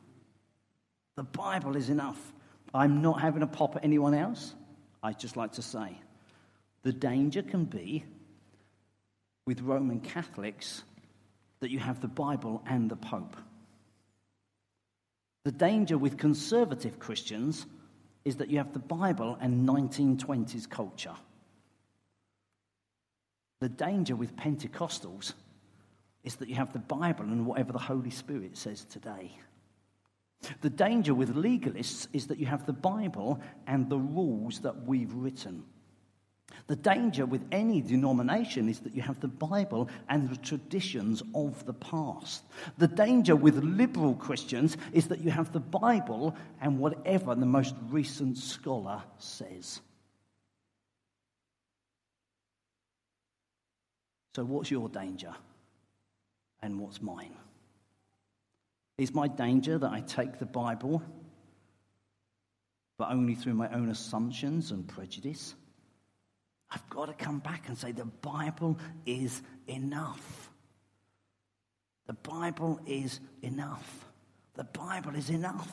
The 1.17 1.25
Bible 1.25 1.77
is 1.77 1.91
enough. 1.91 2.33
I'm 2.75 3.03
not 3.03 3.21
having 3.21 3.43
a 3.43 3.47
pop 3.47 3.77
at 3.77 3.85
anyone 3.85 4.15
else. 4.15 4.55
I'd 5.03 5.19
just 5.19 5.37
like 5.37 5.53
to 5.53 5.63
say 5.63 5.99
the 6.83 6.93
danger 6.93 7.43
can 7.43 7.65
be 7.65 8.05
with 9.47 9.61
Roman 9.61 10.01
Catholics 10.01 10.83
that 11.61 11.71
you 11.71 11.79
have 11.79 12.01
the 12.01 12.09
Bible 12.09 12.63
and 12.67 12.91
the 12.91 12.97
Pope. 12.97 13.37
The 15.45 15.53
danger 15.53 15.97
with 15.97 16.19
conservative 16.19 16.99
Christians 16.99 17.67
is 18.25 18.37
that 18.37 18.49
you 18.49 18.59
have 18.59 18.73
the 18.73 18.79
Bible 18.79 19.39
and 19.41 19.69
1920s 19.69 20.69
culture. 20.69 21.15
The 23.61 23.69
danger 23.69 24.17
with 24.17 24.35
Pentecostals 24.37 25.35
is 26.23 26.37
that 26.37 26.49
you 26.49 26.55
have 26.55 26.73
the 26.73 26.79
Bible 26.79 27.25
and 27.25 27.47
whatever 27.47 27.73
the 27.73 27.79
Holy 27.79 28.11
Spirit 28.11 28.57
says 28.57 28.85
today. 28.85 29.31
The 30.61 30.71
danger 30.71 31.15
with 31.15 31.35
legalists 31.35 32.09
is 32.13 32.27
that 32.29 32.39
you 32.39 32.47
have 32.47 32.67
the 32.67 32.73
Bible 32.73 33.41
and 33.67 33.89
the 33.89 33.99
rules 33.99 34.61
that 34.61 34.87
we've 34.87 35.13
written. 35.13 35.65
The 36.67 36.77
danger 36.77 37.27
with 37.27 37.45
any 37.53 37.83
denomination 37.83 38.69
is 38.69 38.81
that 38.81 38.95
you 38.95 39.03
have 39.03 39.21
the 39.21 39.29
Bible 39.29 39.89
and 40.09 40.31
the 40.31 40.37
traditions 40.37 41.23
of 41.35 41.65
the 41.67 41.75
past. 41.75 42.43
The 42.79 42.89
danger 42.89 43.37
with 43.37 43.63
liberal 43.63 44.15
Christians 44.15 44.77
is 44.93 45.09
that 45.09 45.21
you 45.21 45.31
have 45.31 45.53
the 45.53 45.61
Bible 45.61 46.35
and 46.61 46.79
whatever 46.79 47.35
the 47.35 47.47
most 47.47 47.75
recent 47.91 48.39
scholar 48.39 49.03
says. 49.19 49.81
So, 54.35 54.45
what's 54.45 54.71
your 54.71 54.89
danger 54.89 55.35
and 56.63 56.81
what's 56.81 57.01
mine? 57.01 57.35
Is 58.97 59.15
my 59.15 59.29
danger 59.29 59.77
that 59.79 59.91
I 59.91 60.01
take 60.01 60.39
the 60.39 60.47
Bible, 60.47 61.03
but 62.97 63.11
only 63.11 63.35
through 63.35 63.55
my 63.55 63.69
own 63.75 63.89
assumptions 63.89 64.71
and 64.71 64.87
prejudice? 64.87 65.55
I've 66.71 66.89
got 66.89 67.07
to 67.07 67.13
come 67.13 67.41
back 67.41 67.69
and 67.69 67.77
say 67.77 67.93
the 67.93 68.05
Bible 68.05 68.79
is 69.05 69.43
enough. 69.67 70.51
The 72.07 72.15
Bible 72.15 72.81
is 72.87 73.21
enough. 73.43 74.05
The 74.55 74.65
Bible 74.65 75.15
is 75.17 75.31
enough. 75.31 75.71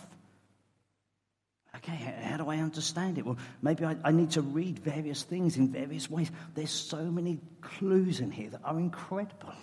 Okay, 1.75 1.95
how 2.23 2.37
do 2.37 2.49
I 2.49 2.57
understand 2.57 3.17
it? 3.17 3.25
Well, 3.25 3.37
maybe 3.61 3.85
I, 3.85 3.95
I, 4.03 4.11
need 4.11 4.31
to 4.31 4.41
read 4.41 4.79
various 4.79 5.23
things 5.23 5.57
in 5.57 5.69
various 5.69 6.09
ways. 6.09 6.29
There's 6.53 6.71
so 6.71 6.97
many 6.97 7.39
clues 7.61 8.19
in 8.19 8.29
here 8.29 8.49
that 8.49 8.61
are 8.63 8.77
incredible. 8.77 9.53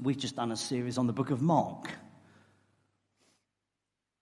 We've 0.00 0.18
just 0.18 0.36
done 0.36 0.52
a 0.52 0.56
series 0.56 0.98
on 0.98 1.06
the 1.06 1.12
book 1.12 1.30
of 1.30 1.40
Mark. 1.40 1.90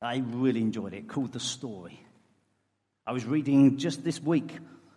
I 0.01 0.23
really 0.27 0.61
enjoyed 0.61 0.95
it, 0.95 1.09
called 1.09 1.33
The 1.33 1.41
Story. 1.41 2.01
I 3.07 3.13
was 3.13 3.25
reading 3.25 3.79
just 3.79 4.05
this 4.05 4.21
week 4.23 4.53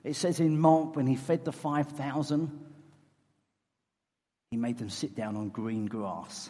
it 0.07 0.15
says 0.15 0.39
in 0.39 0.57
Mark, 0.57 0.95
when 0.95 1.05
he 1.05 1.17
fed 1.17 1.43
the 1.43 1.51
5,000, 1.51 2.49
he 4.51 4.57
made 4.57 4.77
them 4.77 4.89
sit 4.89 5.15
down 5.15 5.35
on 5.35 5.49
green 5.49 5.85
grass. 5.85 6.49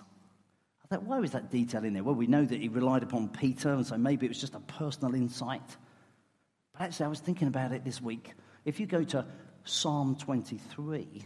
I 0.86 0.88
thought, 0.88 1.04
why 1.04 1.20
was 1.20 1.32
that 1.32 1.50
detail 1.50 1.84
in 1.84 1.94
there? 1.94 2.04
Well, 2.04 2.14
we 2.14 2.28
know 2.28 2.46
that 2.46 2.62
he 2.62 2.68
relied 2.70 3.02
upon 3.02 3.30
Peter, 3.30 3.74
and 3.74 3.86
so 3.86 3.98
maybe 3.98 4.28
it 4.28 4.30
was 4.30 4.40
just 4.40 4.54
a 4.54 4.60
personal 4.60 5.16
insight. 5.16 5.76
But 6.74 6.84
actually, 6.84 7.08
I 7.08 7.10
was 7.10 7.20
thinking 7.20 7.48
about 7.48 7.72
it 7.72 7.84
this 7.84 8.00
week. 8.00 8.34
If 8.64 8.80
you 8.80 8.86
go 8.86 9.04
to 9.06 9.26
Psalm 9.64 10.16
23, 10.16 11.26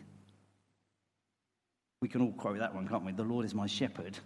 we 2.01 2.07
can 2.07 2.21
all 2.21 2.33
quote 2.33 2.57
that 2.59 2.73
one, 2.73 2.87
can't 2.87 3.05
we? 3.05 3.11
The 3.11 3.23
Lord 3.23 3.45
is 3.45 3.53
my 3.53 3.67
shepherd. 3.67 4.17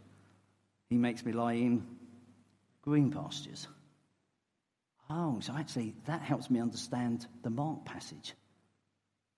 He 0.89 0.97
makes 0.97 1.25
me 1.25 1.33
lie 1.33 1.53
in 1.53 1.85
green 2.81 3.11
pastures. 3.11 3.67
Oh, 5.09 5.39
so 5.41 5.53
actually, 5.55 5.93
that 6.05 6.21
helps 6.21 6.49
me 6.49 6.59
understand 6.59 7.27
the 7.43 7.49
Mark 7.49 7.85
passage. 7.85 8.33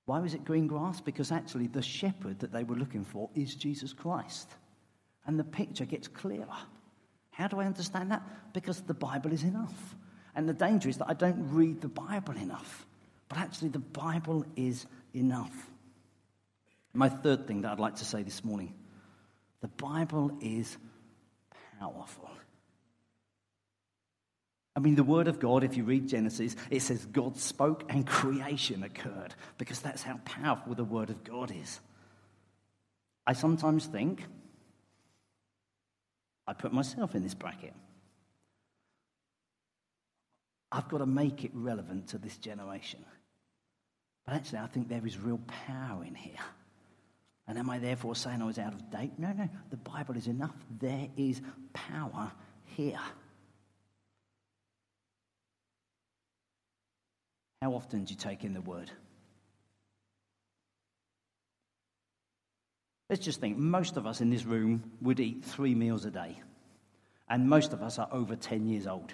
Why 0.05 0.19
was 0.19 0.33
it 0.33 0.45
green 0.45 0.67
grass? 0.67 1.01
Because 1.01 1.31
actually, 1.31 1.67
the 1.67 1.81
shepherd 1.81 2.39
that 2.39 2.53
they 2.53 2.63
were 2.63 2.75
looking 2.75 3.03
for 3.03 3.29
is 3.35 3.55
Jesus 3.55 3.91
Christ. 3.91 4.49
And 5.25 5.37
the 5.37 5.43
picture 5.43 5.83
gets 5.83 6.07
clearer. 6.07 6.47
How 7.31 7.47
do 7.47 7.59
I 7.59 7.65
understand 7.65 8.11
that? 8.11 8.23
Because 8.53 8.81
the 8.81 8.93
Bible 8.93 9.33
is 9.33 9.43
enough. 9.43 9.95
And 10.35 10.47
the 10.47 10.53
danger 10.53 10.87
is 10.87 10.97
that 10.97 11.09
I 11.09 11.13
don't 11.13 11.51
read 11.51 11.81
the 11.81 11.89
Bible 11.89 12.37
enough. 12.37 12.85
But 13.27 13.39
actually, 13.39 13.69
the 13.69 13.79
Bible 13.79 14.45
is 14.55 14.85
enough. 15.13 15.69
My 16.97 17.09
third 17.09 17.45
thing 17.45 17.61
that 17.61 17.71
I'd 17.71 17.79
like 17.79 17.97
to 17.97 18.05
say 18.05 18.23
this 18.23 18.43
morning 18.43 18.73
the 19.61 19.67
Bible 19.67 20.31
is 20.41 20.77
powerful. 21.79 22.29
I 24.75 24.79
mean, 24.79 24.95
the 24.95 25.03
Word 25.03 25.27
of 25.27 25.39
God, 25.39 25.63
if 25.63 25.77
you 25.77 25.83
read 25.83 26.07
Genesis, 26.07 26.55
it 26.71 26.81
says 26.81 27.05
God 27.05 27.37
spoke 27.37 27.83
and 27.89 28.05
creation 28.05 28.81
occurred 28.81 29.35
because 29.59 29.79
that's 29.79 30.01
how 30.01 30.19
powerful 30.25 30.73
the 30.73 30.83
Word 30.83 31.11
of 31.11 31.23
God 31.23 31.51
is. 31.51 31.79
I 33.27 33.33
sometimes 33.33 33.85
think 33.85 34.23
I 36.47 36.53
put 36.53 36.73
myself 36.73 37.13
in 37.13 37.21
this 37.21 37.35
bracket. 37.35 37.73
I've 40.71 40.89
got 40.89 40.99
to 40.99 41.05
make 41.05 41.43
it 41.43 41.51
relevant 41.53 42.07
to 42.09 42.17
this 42.17 42.37
generation. 42.37 43.05
But 44.25 44.33
actually, 44.35 44.59
I 44.59 44.67
think 44.67 44.89
there 44.89 45.05
is 45.05 45.19
real 45.19 45.39
power 45.67 46.03
in 46.03 46.15
here. 46.15 46.39
And 47.47 47.57
am 47.57 47.69
I 47.69 47.79
therefore 47.79 48.15
saying 48.15 48.41
I 48.41 48.45
was 48.45 48.59
out 48.59 48.73
of 48.73 48.91
date? 48.91 49.13
No, 49.17 49.31
no. 49.31 49.47
The 49.69 49.77
Bible 49.77 50.17
is 50.17 50.27
enough. 50.27 50.55
There 50.79 51.07
is 51.15 51.41
power 51.73 52.31
here. 52.65 52.99
How 57.61 57.73
often 57.73 58.03
do 58.03 58.13
you 58.13 58.19
take 58.19 58.43
in 58.43 58.53
the 58.53 58.61
word? 58.61 58.91
Let's 63.09 63.23
just 63.23 63.39
think 63.39 63.57
most 63.57 63.95
of 63.95 64.05
us 64.05 64.19
in 64.19 64.29
this 64.29 64.45
room 64.45 64.91
would 65.01 65.19
eat 65.21 65.45
three 65.45 65.73
meals 65.73 66.03
a 66.03 66.11
day, 66.11 66.41
and 67.29 67.49
most 67.49 67.71
of 67.71 67.81
us 67.81 67.97
are 67.97 68.09
over 68.11 68.35
10 68.35 68.67
years 68.67 68.85
old. 68.85 69.13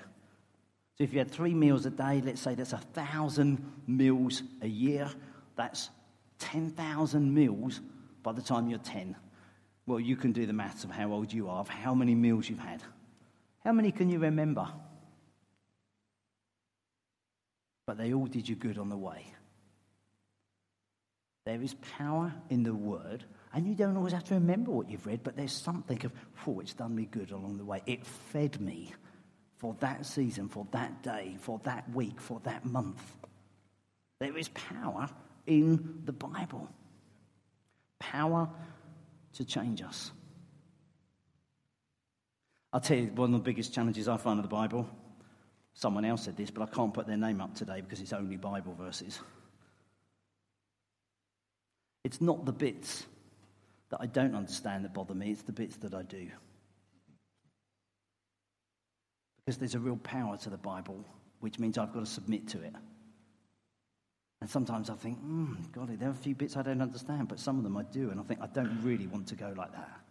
So 0.97 1.03
if 1.03 1.13
you 1.13 1.19
had 1.19 1.29
three 1.31 1.53
meals 1.53 1.85
a 1.85 1.91
day, 1.91 2.21
let's 2.25 2.41
say 2.41 2.55
that's 2.55 2.73
a 2.73 2.77
thousand 2.77 3.63
meals 3.85 4.41
a 4.61 4.67
year, 4.67 5.09
that's 5.55 5.91
10,000 6.39 7.33
meals 7.33 7.81
by 8.23 8.31
the 8.31 8.41
time 8.41 8.67
you're 8.67 8.79
10. 8.79 9.15
Well, 9.85 9.99
you 9.99 10.15
can 10.15 10.31
do 10.31 10.45
the 10.45 10.53
maths 10.53 10.83
of 10.83 10.91
how 10.91 11.11
old 11.11 11.31
you 11.31 11.49
are, 11.49 11.59
of 11.59 11.69
how 11.69 11.93
many 11.93 12.15
meals 12.15 12.49
you've 12.49 12.59
had. 12.59 12.81
How 13.63 13.73
many 13.73 13.91
can 13.91 14.09
you 14.09 14.19
remember? 14.19 14.67
but 17.85 17.97
they 17.97 18.13
all 18.13 18.25
did 18.25 18.47
you 18.47 18.55
good 18.55 18.77
on 18.77 18.89
the 18.89 18.97
way. 18.97 19.25
There 21.45 21.61
is 21.61 21.75
power 21.97 22.33
in 22.49 22.63
the 22.63 22.73
word, 22.73 23.25
and 23.53 23.67
you 23.67 23.75
don't 23.75 23.97
always 23.97 24.13
have 24.13 24.23
to 24.25 24.35
remember 24.35 24.71
what 24.71 24.89
you've 24.89 25.05
read, 25.05 25.21
but 25.23 25.35
there's 25.35 25.51
something 25.51 26.03
of, 26.05 26.13
oh, 26.47 26.61
it's 26.61 26.73
done 26.73 26.95
me 26.95 27.05
good 27.05 27.31
along 27.31 27.57
the 27.57 27.65
way. 27.65 27.81
It 27.85 28.05
fed 28.05 28.61
me 28.61 28.93
for 29.57 29.75
that 29.81 30.05
season, 30.05 30.47
for 30.47 30.65
that 30.71 31.03
day, 31.03 31.35
for 31.39 31.59
that 31.65 31.89
week, 31.93 32.21
for 32.21 32.39
that 32.45 32.65
month. 32.65 33.01
There 34.19 34.37
is 34.37 34.47
power 34.49 35.09
in 35.45 36.01
the 36.05 36.13
Bible. 36.13 36.69
Power 38.11 38.49
to 39.33 39.45
change 39.45 39.81
us. 39.81 40.11
I'll 42.71 42.81
tell 42.81 42.97
you, 42.97 43.07
one 43.07 43.33
of 43.33 43.39
the 43.39 43.43
biggest 43.43 43.73
challenges 43.73 44.07
I 44.07 44.17
find 44.17 44.39
in 44.39 44.41
the 44.41 44.47
Bible 44.47 44.89
Someone 45.73 46.05
else 46.05 46.23
said 46.23 46.37
this, 46.37 46.51
but 46.51 46.61
I 46.63 46.73
can't 46.73 46.93
put 46.93 47.07
their 47.07 47.17
name 47.17 47.41
up 47.41 47.55
today 47.55 47.81
because 47.81 47.99
it's 47.99 48.13
only 48.13 48.37
Bible 48.37 48.75
verses. 48.75 49.19
It's 52.03 52.21
not 52.21 52.45
the 52.45 52.51
bits 52.51 53.05
that 53.89 53.99
I 53.99 54.05
don't 54.05 54.35
understand 54.35 54.85
that 54.85 54.93
bother 54.93 55.15
me, 55.15 55.31
it's 55.31 55.41
the 55.41 55.51
bits 55.51 55.77
that 55.77 55.93
I 55.93 56.03
do. 56.03 56.27
Because 59.37 59.57
there's 59.57 59.75
a 59.75 59.79
real 59.79 59.97
power 59.97 60.37
to 60.37 60.49
the 60.49 60.57
Bible, 60.57 61.03
which 61.39 61.59
means 61.59 61.77
I've 61.77 61.93
got 61.93 62.01
to 62.01 62.05
submit 62.05 62.47
to 62.49 62.61
it. 62.61 62.73
And 64.43 64.49
sometimes 64.49 64.89
I 64.89 64.95
think, 64.95 65.19
hmm, 65.19 65.53
golly, 65.71 65.95
there 65.95 66.09
are 66.09 66.11
a 66.11 66.15
few 66.15 66.35
bits 66.35 66.57
I 66.57 66.63
don't 66.63 66.81
understand, 66.81 67.29
but 67.29 67.39
some 67.39 67.57
of 67.57 67.63
them 67.63 67.77
I 67.77 67.83
do, 67.83 68.09
and 68.09 68.19
I 68.19 68.23
think 68.23 68.41
I 68.41 68.47
don't 68.47 68.77
really 68.83 69.07
want 69.07 69.25
to 69.27 69.35
go 69.35 69.53
like 69.55 69.71
that. 69.71 70.01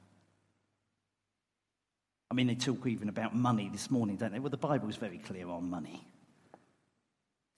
I 2.31 2.35
mean, 2.35 2.47
they 2.47 2.55
talk 2.55 2.87
even 2.87 3.11
about 3.11 3.37
money 3.37 3.68
this 3.71 3.90
morning, 3.90 4.16
don't 4.16 4.33
they? 4.33 4.38
Well, 4.38 4.49
the 4.49 4.57
Bible 4.57 4.88
is 4.88 4.97
very 4.97 5.18
clear 5.18 5.51
on 5.51 5.68
money. 5.68 6.09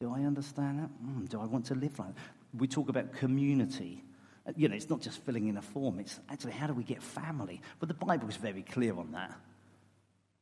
Do 0.01 0.13
I 0.13 0.23
understand 0.23 0.81
that? 0.81 0.91
Mm, 1.01 1.29
do 1.29 1.41
I 1.41 1.45
want 1.45 1.67
to 1.67 1.77
live 1.77 1.97
like 1.97 2.09
that? 2.09 2.21
We 2.59 2.67
talk 2.67 2.89
about 2.89 3.13
community. 3.13 4.03
Uh, 4.45 4.51
you 4.57 4.69
know, 4.69 4.75
it's 4.75 4.91
not 4.91 5.01
just 5.01 5.25
filling 5.25 5.47
in 5.47 5.57
a 5.59 5.63
form, 5.63 6.01
it's 6.01 6.19
actually 6.29 6.55
how 6.55 6.67
do 6.67 6.75
we 6.75 6.83
get 6.83 7.01
family? 7.05 7.63
But 7.79 7.87
the 7.87 7.95
Bible 7.95 8.29
is 8.29 8.37
very 8.37 8.63
clear 8.63 8.99
on 8.99 9.13
that. 9.13 9.33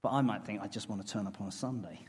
But 0.01 0.13
I 0.13 0.23
might 0.23 0.47
think 0.47 0.63
I 0.63 0.67
just 0.67 0.89
want 0.89 1.07
to 1.07 1.13
turn 1.13 1.27
up 1.27 1.43
on 1.43 1.49
a 1.49 1.53
Sunday. 1.53 2.07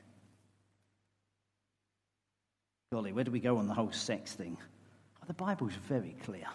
Golly, 2.94 3.12
where 3.12 3.24
do 3.24 3.32
we 3.32 3.40
go 3.40 3.58
on 3.58 3.68
the 3.68 3.74
whole 3.74 3.92
sex 3.92 4.34
thing? 4.34 4.56
Well, 4.56 5.26
the 5.26 5.34
Bible 5.34 5.68
is 5.68 5.74
very 5.74 6.16
clear. 6.24 6.46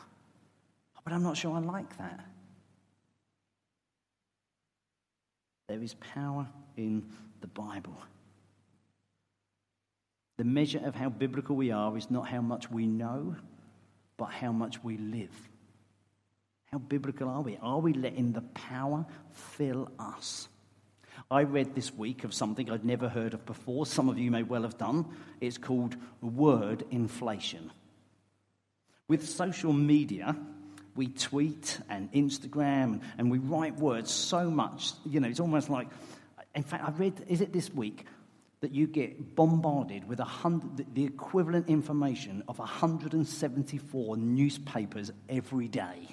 But 1.03 1.13
I'm 1.13 1.25
not 1.25 1.37
sure 1.37 1.57
I 1.57 1.59
like 1.59 1.99
that. 1.99 2.25
There 5.67 5.83
is 5.83 5.95
power 5.95 6.47
in 6.77 7.03
the 7.41 7.49
Bible. 7.49 7.97
The 10.37 10.45
measure 10.45 10.81
of 10.85 10.95
how 10.95 11.09
biblical 11.09 11.57
we 11.57 11.73
are 11.73 11.99
is 11.99 12.09
not 12.09 12.29
how 12.29 12.41
much 12.41 12.71
we 12.71 12.87
know, 12.87 13.35
but 14.17 14.27
how 14.27 14.53
much 14.53 14.85
we 14.85 14.97
live. 14.97 15.49
How 16.67 16.79
biblical 16.79 17.29
are 17.29 17.41
we? 17.41 17.59
Are 17.61 17.81
we 17.81 17.95
letting 17.95 18.31
the 18.31 18.43
power 18.43 19.05
fill 19.33 19.91
us? 19.99 20.47
I 21.31 21.43
read 21.43 21.75
this 21.75 21.93
week 21.93 22.25
of 22.25 22.33
something 22.33 22.71
I'd 22.71 22.87
never 22.87 23.09
heard 23.09 23.35
of 23.35 23.45
before. 23.45 23.85
Some 23.85 24.09
of 24.09 24.19
you 24.19 24.31
may 24.31 24.43
well 24.43 24.63
have 24.63 24.79
done. 24.79 25.05
It's 25.41 25.59
called 25.59 25.95
word 26.23 26.85
inflation. 26.91 27.71
With 29.09 29.29
social 29.29 29.75
media, 29.75 30.35
we 30.97 31.09
tweet 31.09 31.81
and 31.91 32.11
Instagram 32.13 33.03
and 33.19 33.31
we 33.31 33.39
write 33.39 33.77
words 33.77 34.11
so 34.11 34.51
much, 34.51 34.93
you 35.05 35.21
know, 35.21 35.29
it's 35.29 35.41
almost 35.41 35.69
like, 35.69 35.89
in 36.55 36.63
fact, 36.63 36.85
I 36.89 36.93
read, 36.93 37.13
is 37.29 37.43
it 37.43 37.53
this 37.53 37.73
week, 37.73 38.07
that 38.61 38.73
you 38.73 38.87
get 38.87 39.37
bombarded 39.37 40.09
with 40.09 40.19
hundred, 40.19 40.95
the 40.95 41.05
equivalent 41.05 41.69
information 41.69 42.43
of 42.49 42.59
174 42.59 44.17
newspapers 44.17 45.13
every 45.29 45.69
day 45.69 46.09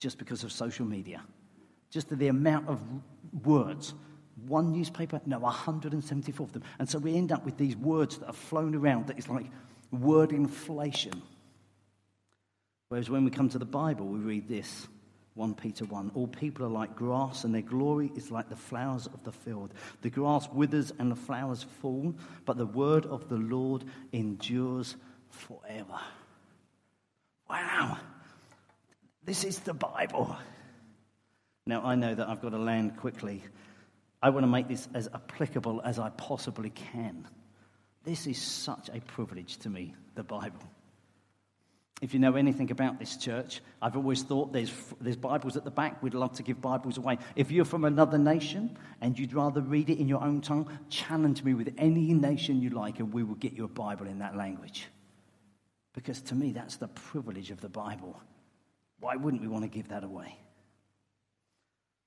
just 0.00 0.18
because 0.18 0.44
of 0.44 0.52
social 0.52 0.86
media. 0.86 1.22
Just 1.90 2.16
the 2.16 2.28
amount 2.28 2.68
of 2.68 2.80
words. 3.44 3.94
One 4.46 4.72
newspaper, 4.72 5.20
no, 5.26 5.38
174 5.38 6.46
of 6.46 6.52
them. 6.52 6.62
And 6.78 6.88
so 6.88 6.98
we 6.98 7.16
end 7.16 7.32
up 7.32 7.44
with 7.44 7.56
these 7.56 7.76
words 7.76 8.18
that 8.18 8.26
are 8.26 8.32
flown 8.32 8.74
around 8.74 9.08
that 9.08 9.18
is 9.18 9.28
like 9.28 9.46
word 9.90 10.32
inflation. 10.32 11.22
Whereas 12.88 13.10
when 13.10 13.24
we 13.24 13.30
come 13.30 13.48
to 13.50 13.58
the 13.58 13.66
Bible, 13.66 14.06
we 14.06 14.18
read 14.18 14.48
this 14.48 14.86
1 15.38 15.54
Peter 15.54 15.84
1 15.84 16.12
All 16.14 16.26
people 16.26 16.66
are 16.66 16.70
like 16.70 16.96
grass, 16.96 17.44
and 17.44 17.54
their 17.54 17.62
glory 17.62 18.10
is 18.16 18.32
like 18.32 18.48
the 18.48 18.56
flowers 18.56 19.06
of 19.06 19.22
the 19.22 19.30
field. 19.30 19.72
The 20.02 20.10
grass 20.10 20.48
withers 20.52 20.92
and 20.98 21.10
the 21.10 21.16
flowers 21.16 21.62
fall, 21.80 22.12
but 22.44 22.58
the 22.58 22.66
word 22.66 23.06
of 23.06 23.28
the 23.28 23.36
Lord 23.36 23.84
endures 24.12 24.96
forever. 25.30 26.00
Wow, 27.48 27.98
this 29.24 29.44
is 29.44 29.60
the 29.60 29.74
Bible. 29.74 30.36
Now, 31.68 31.84
I 31.84 31.96
know 31.96 32.14
that 32.14 32.26
I've 32.26 32.40
got 32.40 32.52
to 32.52 32.58
land 32.58 32.96
quickly. 32.96 33.44
I 34.22 34.30
want 34.30 34.42
to 34.42 34.48
make 34.48 34.68
this 34.68 34.88
as 34.94 35.06
applicable 35.12 35.82
as 35.84 35.98
I 35.98 36.08
possibly 36.08 36.70
can. 36.70 37.28
This 38.04 38.26
is 38.26 38.40
such 38.40 38.88
a 38.88 39.00
privilege 39.00 39.58
to 39.58 39.68
me, 39.68 39.94
the 40.14 40.22
Bible. 40.22 40.62
If 42.00 42.14
you 42.14 42.20
know 42.20 42.36
anything 42.36 42.70
about 42.70 42.98
this 42.98 43.18
church, 43.18 43.60
I've 43.82 43.96
always 43.96 44.22
thought 44.22 44.50
there's, 44.50 44.72
there's 44.98 45.16
Bibles 45.16 45.58
at 45.58 45.64
the 45.64 45.70
back. 45.70 46.02
We'd 46.02 46.14
love 46.14 46.32
to 46.36 46.42
give 46.42 46.58
Bibles 46.58 46.96
away. 46.96 47.18
If 47.36 47.50
you're 47.50 47.66
from 47.66 47.84
another 47.84 48.16
nation 48.16 48.78
and 49.02 49.18
you'd 49.18 49.34
rather 49.34 49.60
read 49.60 49.90
it 49.90 49.98
in 49.98 50.08
your 50.08 50.24
own 50.24 50.40
tongue, 50.40 50.70
challenge 50.88 51.44
me 51.44 51.52
with 51.52 51.74
any 51.76 52.14
nation 52.14 52.62
you 52.62 52.70
like, 52.70 52.98
and 52.98 53.12
we 53.12 53.24
will 53.24 53.34
get 53.34 53.52
you 53.52 53.64
a 53.64 53.68
Bible 53.68 54.06
in 54.06 54.20
that 54.20 54.34
language. 54.34 54.86
Because 55.92 56.22
to 56.22 56.34
me, 56.34 56.52
that's 56.52 56.76
the 56.76 56.88
privilege 56.88 57.50
of 57.50 57.60
the 57.60 57.68
Bible. 57.68 58.18
Why 59.00 59.16
wouldn't 59.16 59.42
we 59.42 59.48
want 59.48 59.64
to 59.64 59.68
give 59.68 59.88
that 59.88 60.02
away? 60.02 60.38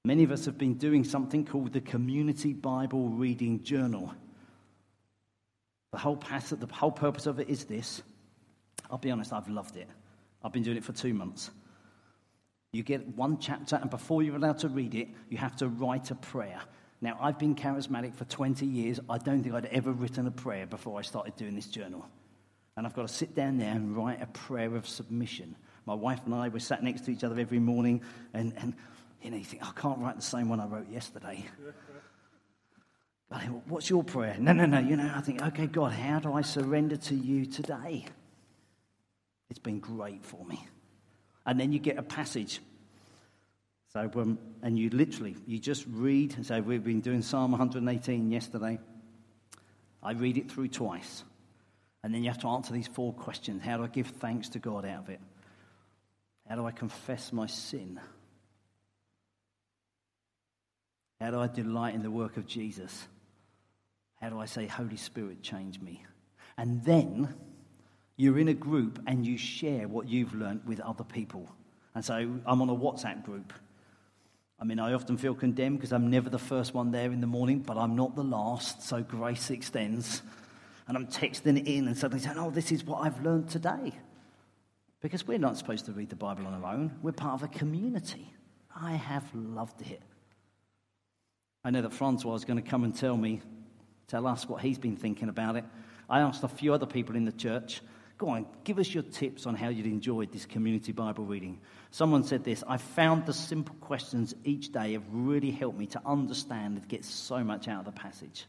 Many 0.04 0.24
of 0.24 0.32
us 0.32 0.46
have 0.46 0.58
been 0.58 0.76
doing 0.76 1.04
something 1.04 1.46
called 1.46 1.74
the 1.74 1.82
Community 1.82 2.54
Bible 2.54 3.10
Reading 3.10 3.64
Journal. 3.64 4.14
The 5.92 6.00
whole, 6.00 6.16
the 6.16 6.70
whole 6.72 6.92
purpose 6.92 7.28
of 7.28 7.40
it 7.40 7.50
is 7.50 7.66
this 7.66 8.02
I'll 8.90 8.98
be 8.98 9.12
honest, 9.12 9.32
I've 9.32 9.48
loved 9.48 9.78
it. 9.78 9.88
I've 10.44 10.52
been 10.52 10.64
doing 10.64 10.78
it 10.78 10.84
for 10.84 10.92
two 10.92 11.14
months. 11.14 11.52
You 12.74 12.84
get 12.84 13.08
one 13.16 13.38
chapter, 13.38 13.76
and 13.76 13.90
before 13.90 14.24
you're 14.24 14.36
allowed 14.36 14.60
to 14.60 14.70
read 14.70 14.96
it, 14.96 15.10
you 15.30 15.38
have 15.38 15.56
to 15.58 15.68
write 15.68 16.10
a 16.12 16.16
prayer. 16.16 16.60
Now, 17.02 17.18
I've 17.20 17.38
been 17.38 17.56
charismatic 17.56 18.16
for 18.16 18.26
20 18.26 18.66
years. 18.66 19.00
I 19.10 19.18
don't 19.18 19.44
think 19.44 19.56
I'd 19.56 19.66
ever 19.68 19.92
written 19.92 20.28
a 20.28 20.32
prayer 20.32 20.66
before 20.66 21.00
I 21.00 21.02
started 21.02 21.36
doing 21.36 21.56
this 21.56 21.68
journal. 21.68 22.08
And 22.78 22.86
I've 22.86 22.94
got 22.94 23.08
to 23.08 23.14
sit 23.14 23.36
down 23.36 23.58
there 23.58 23.72
and 23.72 23.96
write 23.96 24.22
a 24.22 24.28
prayer 24.28 24.76
of 24.76 24.88
submission. 24.88 25.56
My 25.86 25.94
wife 25.94 26.22
and 26.26 26.34
I 26.34 26.50
were 26.50 26.60
sat 26.60 26.84
next 26.84 27.06
to 27.06 27.12
each 27.12 27.24
other 27.24 27.40
every 27.40 27.60
morning, 27.60 28.02
and, 28.34 28.54
and 28.58 28.74
you 29.22 29.32
know, 29.32 29.38
you 29.38 29.44
think, 29.44 29.64
I 29.64 29.72
can't 29.80 30.00
write 30.00 30.16
the 30.16 30.22
same 30.22 30.50
one 30.50 30.60
I 30.60 30.66
wrote 30.66 30.90
yesterday. 30.90 31.46
What's 33.68 33.90
your 33.90 34.04
prayer? 34.04 34.36
No, 34.40 34.52
no, 34.52 34.66
no. 34.66 34.80
You 34.80 34.98
know, 34.98 35.12
I 35.16 35.22
think, 35.22 35.42
okay, 35.42 35.68
God, 35.68 35.94
how 35.94 36.20
do 36.20 36.34
I 36.34 36.42
surrender 36.42 36.98
to 36.98 37.16
you 37.16 37.46
today? 37.46 38.06
It's 39.50 39.60
been 39.60 39.80
great 39.80 40.26
for 40.26 40.46
me. 40.46 40.68
And 41.46 41.60
then 41.60 41.72
you 41.72 41.80
get 41.80 41.98
a 41.98 42.04
passage. 42.04 42.60
So, 43.94 44.10
um, 44.16 44.38
and 44.62 44.78
you 44.78 44.90
literally, 44.90 45.36
you 45.46 45.60
just 45.60 45.86
read. 45.90 46.46
So 46.46 46.60
we've 46.62 46.84
been 46.84 47.02
doing 47.02 47.22
Psalm 47.22 47.52
118 47.52 48.32
yesterday. 48.32 48.80
I 50.04 50.12
read 50.12 50.38
it 50.38 50.52
through 50.52 50.70
twice. 50.70 51.24
And 52.04 52.14
then 52.14 52.24
you 52.24 52.30
have 52.30 52.42
to 52.42 52.48
answer 52.48 52.74
these 52.74 52.88
four 52.88 53.14
questions. 53.14 53.62
How 53.62 53.78
do 53.78 53.84
I 53.84 53.88
give 53.88 54.08
thanks 54.08 54.50
to 54.50 54.60
God 54.60 54.86
out 54.86 55.04
of 55.04 55.10
it? 55.10 55.22
How 56.50 56.56
do 56.56 56.66
I 56.66 56.72
confess 56.72 57.32
my 57.32 57.46
sin? 57.46 58.00
How 61.22 61.30
do 61.30 61.40
I 61.40 61.46
delight 61.46 61.94
in 61.94 62.02
the 62.02 62.10
work 62.10 62.38
of 62.38 62.48
Jesus? 62.48 63.08
How 64.20 64.30
do 64.30 64.40
I 64.40 64.46
say, 64.46 64.66
Holy 64.66 64.98
Spirit, 64.98 65.44
change 65.44 65.80
me? 65.80 66.04
And 66.58 66.84
then 66.84 67.32
you're 68.18 68.40
in 68.40 68.48
a 68.48 68.56
group 68.56 69.00
and 69.06 69.24
you 69.24 69.38
share 69.38 69.88
what 69.88 70.10
you've 70.10 70.34
learned 70.34 70.62
with 70.66 70.80
other 70.80 71.04
people. 71.04 71.48
And 71.94 72.04
so 72.04 72.16
I'm 72.16 72.62
on 72.62 72.70
a 72.70 72.76
WhatsApp 72.76 73.24
group. 73.24 73.54
I 74.60 74.64
mean, 74.64 74.80
I 74.80 74.94
often 74.94 75.16
feel 75.16 75.36
condemned 75.36 75.78
because 75.78 75.94
I'm 75.94 76.10
never 76.10 76.30
the 76.30 76.40
first 76.40 76.74
one 76.74 76.90
there 76.90 77.12
in 77.12 77.22
the 77.22 77.28
morning, 77.28 77.60
but 77.60 77.78
I'm 77.78 77.96
not 77.96 78.16
the 78.16 78.24
last, 78.24 78.82
so 78.82 79.04
grace 79.04 79.52
extends. 79.52 80.24
And 80.88 80.98
I'm 80.98 81.06
texting 81.06 81.60
it 81.60 81.68
in 81.68 81.88
and 81.88 81.96
suddenly 81.96 82.24
saying, 82.24 82.38
Oh, 82.40 82.50
this 82.50 82.72
is 82.72 82.84
what 82.84 83.06
I've 83.06 83.24
learned 83.24 83.48
today. 83.48 83.94
Because 85.02 85.28
we're 85.28 85.38
not 85.38 85.56
supposed 85.56 85.86
to 85.86 85.92
read 85.92 86.10
the 86.10 86.16
Bible 86.16 86.48
on 86.48 86.64
our 86.64 86.74
own, 86.74 86.98
we're 87.04 87.12
part 87.12 87.42
of 87.42 87.44
a 87.44 87.48
community. 87.48 88.34
I 88.76 88.94
have 88.94 89.24
loved 89.36 89.82
it. 89.84 90.02
I 91.64 91.70
know 91.70 91.82
that 91.82 91.94
Francois 91.94 92.36
is 92.36 92.46
going 92.46 92.62
to 92.62 92.68
come 92.68 92.84
and 92.84 92.96
tell 92.96 93.16
me, 93.16 93.42
tell 94.08 94.26
us 94.28 94.48
what 94.48 94.62
he's 94.62 94.80
been 94.80 94.96
thinking 94.96 95.30
about 95.30 95.56
it. 95.56 95.66
I 96.10 96.22
asked 96.22 96.44
a 96.44 96.48
few 96.48 96.74
other 96.74 96.86
people 96.86 97.16
in 97.16 97.26
the 97.26 97.32
church 97.32 97.82
Go 98.22 98.30
on, 98.30 98.46
give 98.64 98.78
us 98.78 98.94
your 98.94 99.02
tips 99.02 99.48
on 99.48 99.56
how 99.56 99.70
you'd 99.70 99.88
enjoyed 99.88 100.32
this 100.32 100.46
community 100.46 100.92
Bible 100.92 101.26
reading. 101.26 101.60
Someone 101.90 102.24
said 102.24 102.44
this 102.44 102.64
I 102.68 102.78
found 102.78 103.26
the 103.26 103.34
simple 103.34 103.74
questions 103.82 104.36
each 104.44 104.72
day 104.72 104.94
have 104.94 105.02
really 105.12 105.50
helped 105.50 105.80
me 105.80 105.88
to 105.88 106.02
understand 106.06 106.78
and 106.78 106.88
get 106.88 107.04
so 107.04 107.44
much 107.44 107.68
out 107.68 107.80
of 107.80 107.86
the 107.86 108.00
passage. 108.00 108.46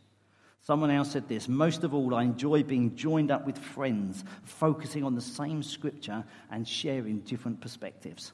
Someone 0.61 0.91
else 0.91 1.11
said 1.13 1.27
this 1.27 1.49
Most 1.49 1.85
of 1.85 1.95
all, 1.95 2.15
I 2.15 2.23
enjoy 2.23 2.65
being 2.65 2.97
joined 2.97 3.31
up 3.31 3.47
with 3.47 3.57
friends, 3.57 4.23
focusing 4.45 5.05
on 5.05 5.15
the 5.15 5.23
same 5.23 5.63
scripture 5.63 6.23
and 6.51 6.69
sharing 6.69 7.21
different 7.21 7.63
perspectives. 7.63 8.33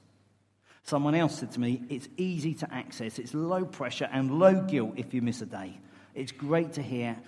Someone 0.89 1.15
else 1.15 1.39
said 1.39 1.53
to 1.53 1.61
me, 1.61 1.83
It's 1.91 2.09
easy 2.17 2.55
to 2.55 2.75
access, 2.75 3.19
it's 3.19 3.35
low 3.35 3.67
pressure 3.67 4.09
and 4.11 4.39
low 4.39 4.63
guilt 4.63 4.95
if 4.97 5.13
you 5.13 5.21
miss 5.21 5.43
a 5.43 5.47
day. 5.47 5.79
It's 6.15 6.33
great 6.33 6.73
to 6.73 6.83
hear 6.83 7.19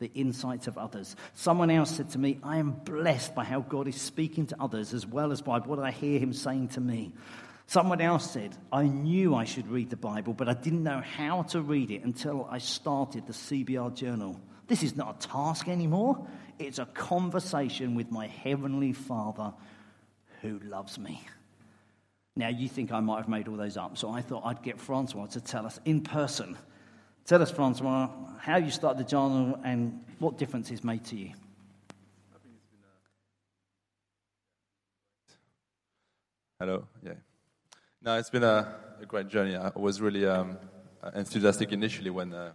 the 0.00 0.10
insights 0.14 0.66
of 0.66 0.76
others. 0.76 1.16
Someone 1.32 1.70
else 1.70 1.96
said 1.96 2.10
to 2.10 2.18
me, 2.18 2.38
I 2.42 2.58
am 2.58 2.72
blessed 2.72 3.34
by 3.34 3.44
how 3.44 3.60
God 3.60 3.88
is 3.88 3.98
speaking 3.98 4.44
to 4.48 4.56
others 4.60 4.92
as 4.92 5.06
well 5.06 5.32
as 5.32 5.40
by 5.40 5.60
what 5.60 5.78
I 5.78 5.92
hear 5.92 6.18
him 6.18 6.34
saying 6.34 6.68
to 6.68 6.80
me. 6.82 7.14
Someone 7.66 8.02
else 8.02 8.30
said, 8.30 8.54
I 8.70 8.82
knew 8.82 9.34
I 9.34 9.44
should 9.44 9.68
read 9.68 9.88
the 9.88 9.96
Bible, 9.96 10.34
but 10.34 10.50
I 10.50 10.52
didn't 10.52 10.82
know 10.82 11.00
how 11.00 11.44
to 11.44 11.62
read 11.62 11.90
it 11.90 12.04
until 12.04 12.46
I 12.50 12.58
started 12.58 13.26
the 13.26 13.32
CBR 13.32 13.94
journal. 13.94 14.38
This 14.66 14.82
is 14.82 14.94
not 14.94 15.24
a 15.24 15.28
task 15.28 15.68
anymore, 15.68 16.26
it's 16.58 16.78
a 16.78 16.84
conversation 16.84 17.94
with 17.94 18.10
my 18.10 18.26
Heavenly 18.26 18.92
Father 18.92 19.54
who 20.42 20.58
loves 20.58 20.98
me. 20.98 21.22
Now, 22.38 22.48
you 22.48 22.68
think 22.68 22.92
I 22.92 23.00
might 23.00 23.16
have 23.16 23.28
made 23.28 23.48
all 23.48 23.56
those 23.56 23.78
up, 23.78 23.96
so 23.96 24.10
I 24.10 24.20
thought 24.20 24.44
I'd 24.44 24.62
get 24.62 24.78
Francois 24.78 25.26
to 25.28 25.40
tell 25.40 25.64
us 25.64 25.80
in 25.86 26.02
person. 26.02 26.58
Tell 27.24 27.40
us, 27.40 27.50
Francois, 27.50 28.10
how 28.38 28.58
you 28.58 28.70
started 28.70 29.04
the 29.04 29.08
journal 29.08 29.58
and 29.64 30.04
what 30.18 30.36
difference 30.36 30.70
it's 30.70 30.84
made 30.84 31.04
to 31.06 31.16
you. 31.16 31.32
Hello, 36.60 36.86
yeah. 37.02 37.14
No, 38.02 38.18
it's 38.18 38.30
been 38.30 38.44
a, 38.44 38.76
a 39.00 39.06
great 39.06 39.28
journey. 39.28 39.56
I 39.56 39.72
was 39.74 40.00
really 40.00 40.26
um, 40.26 40.58
enthusiastic 41.14 41.72
initially 41.72 42.10
when 42.10 42.34
uh, 42.34 42.52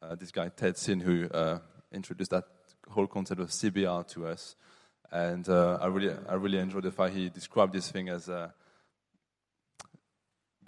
uh, 0.00 0.14
this 0.14 0.30
guy, 0.30 0.48
Ted 0.48 0.76
Sin, 0.78 1.00
who 1.00 1.28
uh, 1.28 1.58
introduced 1.92 2.30
that 2.30 2.44
whole 2.88 3.06
concept 3.06 3.40
of 3.40 3.50
CBR 3.50 4.06
to 4.08 4.26
us. 4.26 4.56
And 5.10 5.48
uh, 5.48 5.78
I, 5.80 5.86
really, 5.86 6.14
I 6.28 6.34
really 6.34 6.58
enjoyed 6.58 6.84
the 6.84 6.92
fact 6.92 7.14
he 7.14 7.28
described 7.28 7.72
this 7.72 7.90
thing 7.90 8.08
as 8.08 8.28
uh, 8.28 8.50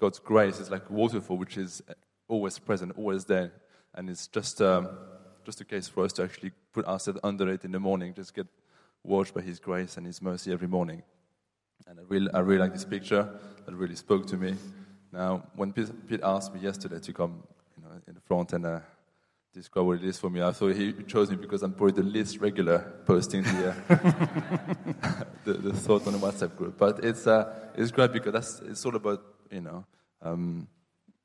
God's 0.01 0.19
grace 0.19 0.59
is 0.59 0.71
like 0.71 0.89
a 0.89 0.93
waterfall, 0.95 1.37
which 1.37 1.59
is 1.59 1.83
always 2.27 2.59
present, 2.59 2.93
always 2.97 3.27
there. 3.27 3.53
And 3.95 4.09
it's 4.09 4.29
just, 4.29 4.63
um, 4.63 4.89
just 5.45 5.61
a 5.61 5.65
case 5.65 5.89
for 5.89 6.05
us 6.05 6.15
to 6.15 6.23
actually 6.23 6.53
put 6.73 6.87
ourselves 6.87 7.21
under 7.23 7.47
it 7.51 7.67
in 7.67 7.73
the 7.73 7.81
morning, 7.81 8.15
just 8.15 8.35
get 8.35 8.47
washed 9.05 9.35
by 9.35 9.43
His 9.43 9.61
grace 9.61 9.99
and 9.99 10.07
His 10.07 10.23
mercy 10.23 10.53
every 10.53 10.69
morning. 10.69 11.03
And 11.87 12.01
I 12.01 12.03
really, 12.09 12.33
I 12.33 12.39
really 12.39 12.61
like 12.61 12.73
this 12.73 12.87
picture. 12.87 13.29
That 13.67 13.75
really 13.75 13.95
spoke 13.95 14.27
to 14.29 14.39
me. 14.39 14.55
Now, 15.13 15.47
when 15.55 15.75
Pete 15.75 16.21
asked 16.23 16.55
me 16.55 16.61
yesterday 16.61 16.99
to 17.01 17.13
come 17.13 17.43
you 17.77 17.85
know, 17.85 17.91
in 18.09 18.15
the 18.15 18.21
front 18.23 18.55
and 18.55 18.65
uh, 18.65 18.81
describe 19.53 19.85
what 19.85 19.99
it 19.99 20.05
is 20.05 20.19
for 20.19 20.31
me, 20.31 20.41
I 20.41 20.53
thought 20.53 20.77
he 20.77 20.95
chose 21.03 21.31
me 21.31 21.37
because 21.37 21.63
I'm 21.63 21.75
probably 21.75 22.03
the 22.03 22.09
least 22.09 22.39
regular 22.39 22.79
posting 23.05 23.43
the, 23.43 23.69
uh, 23.69 23.97
the, 25.45 25.53
the, 25.53 25.73
thought 25.75 26.07
on 26.07 26.15
the 26.15 26.19
WhatsApp 26.19 26.57
group. 26.57 26.79
But 26.79 27.05
it's, 27.05 27.27
uh, 27.27 27.53
it's 27.75 27.91
great 27.91 28.13
because 28.13 28.33
that's, 28.33 28.61
it's 28.61 28.87
all 28.87 28.97
about, 28.97 29.23
you 29.51 29.61
know, 29.61 29.85
um, 30.23 30.69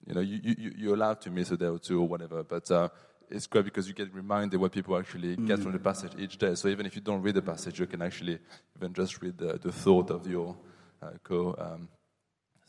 you 0.05 0.13
know, 0.13 0.21
you, 0.21 0.39
you, 0.43 0.71
you're 0.77 0.93
allowed 0.93 1.21
to 1.21 1.31
miss 1.31 1.51
a 1.51 1.57
day 1.57 1.67
or 1.67 1.79
two 1.79 1.99
or 2.01 2.07
whatever, 2.07 2.43
but 2.43 2.69
uh, 2.69 2.89
it's 3.29 3.47
great 3.47 3.65
because 3.65 3.87
you 3.87 3.93
get 3.93 4.13
reminded 4.13 4.59
what 4.59 4.71
people 4.71 4.97
actually 4.97 5.35
mm. 5.35 5.47
get 5.47 5.59
from 5.59 5.71
the 5.71 5.79
passage 5.79 6.11
each 6.17 6.37
day. 6.37 6.55
So 6.55 6.67
even 6.67 6.85
if 6.85 6.95
you 6.95 7.01
don't 7.01 7.21
read 7.21 7.35
the 7.35 7.41
passage, 7.41 7.79
you 7.79 7.87
can 7.87 8.01
actually 8.01 8.39
even 8.77 8.93
just 8.93 9.21
read 9.21 9.37
the, 9.37 9.57
the 9.57 9.71
thought 9.71 10.11
of 10.11 10.27
your 10.27 10.55
uh, 11.01 11.11
co 11.23 11.55
um, 11.57 11.87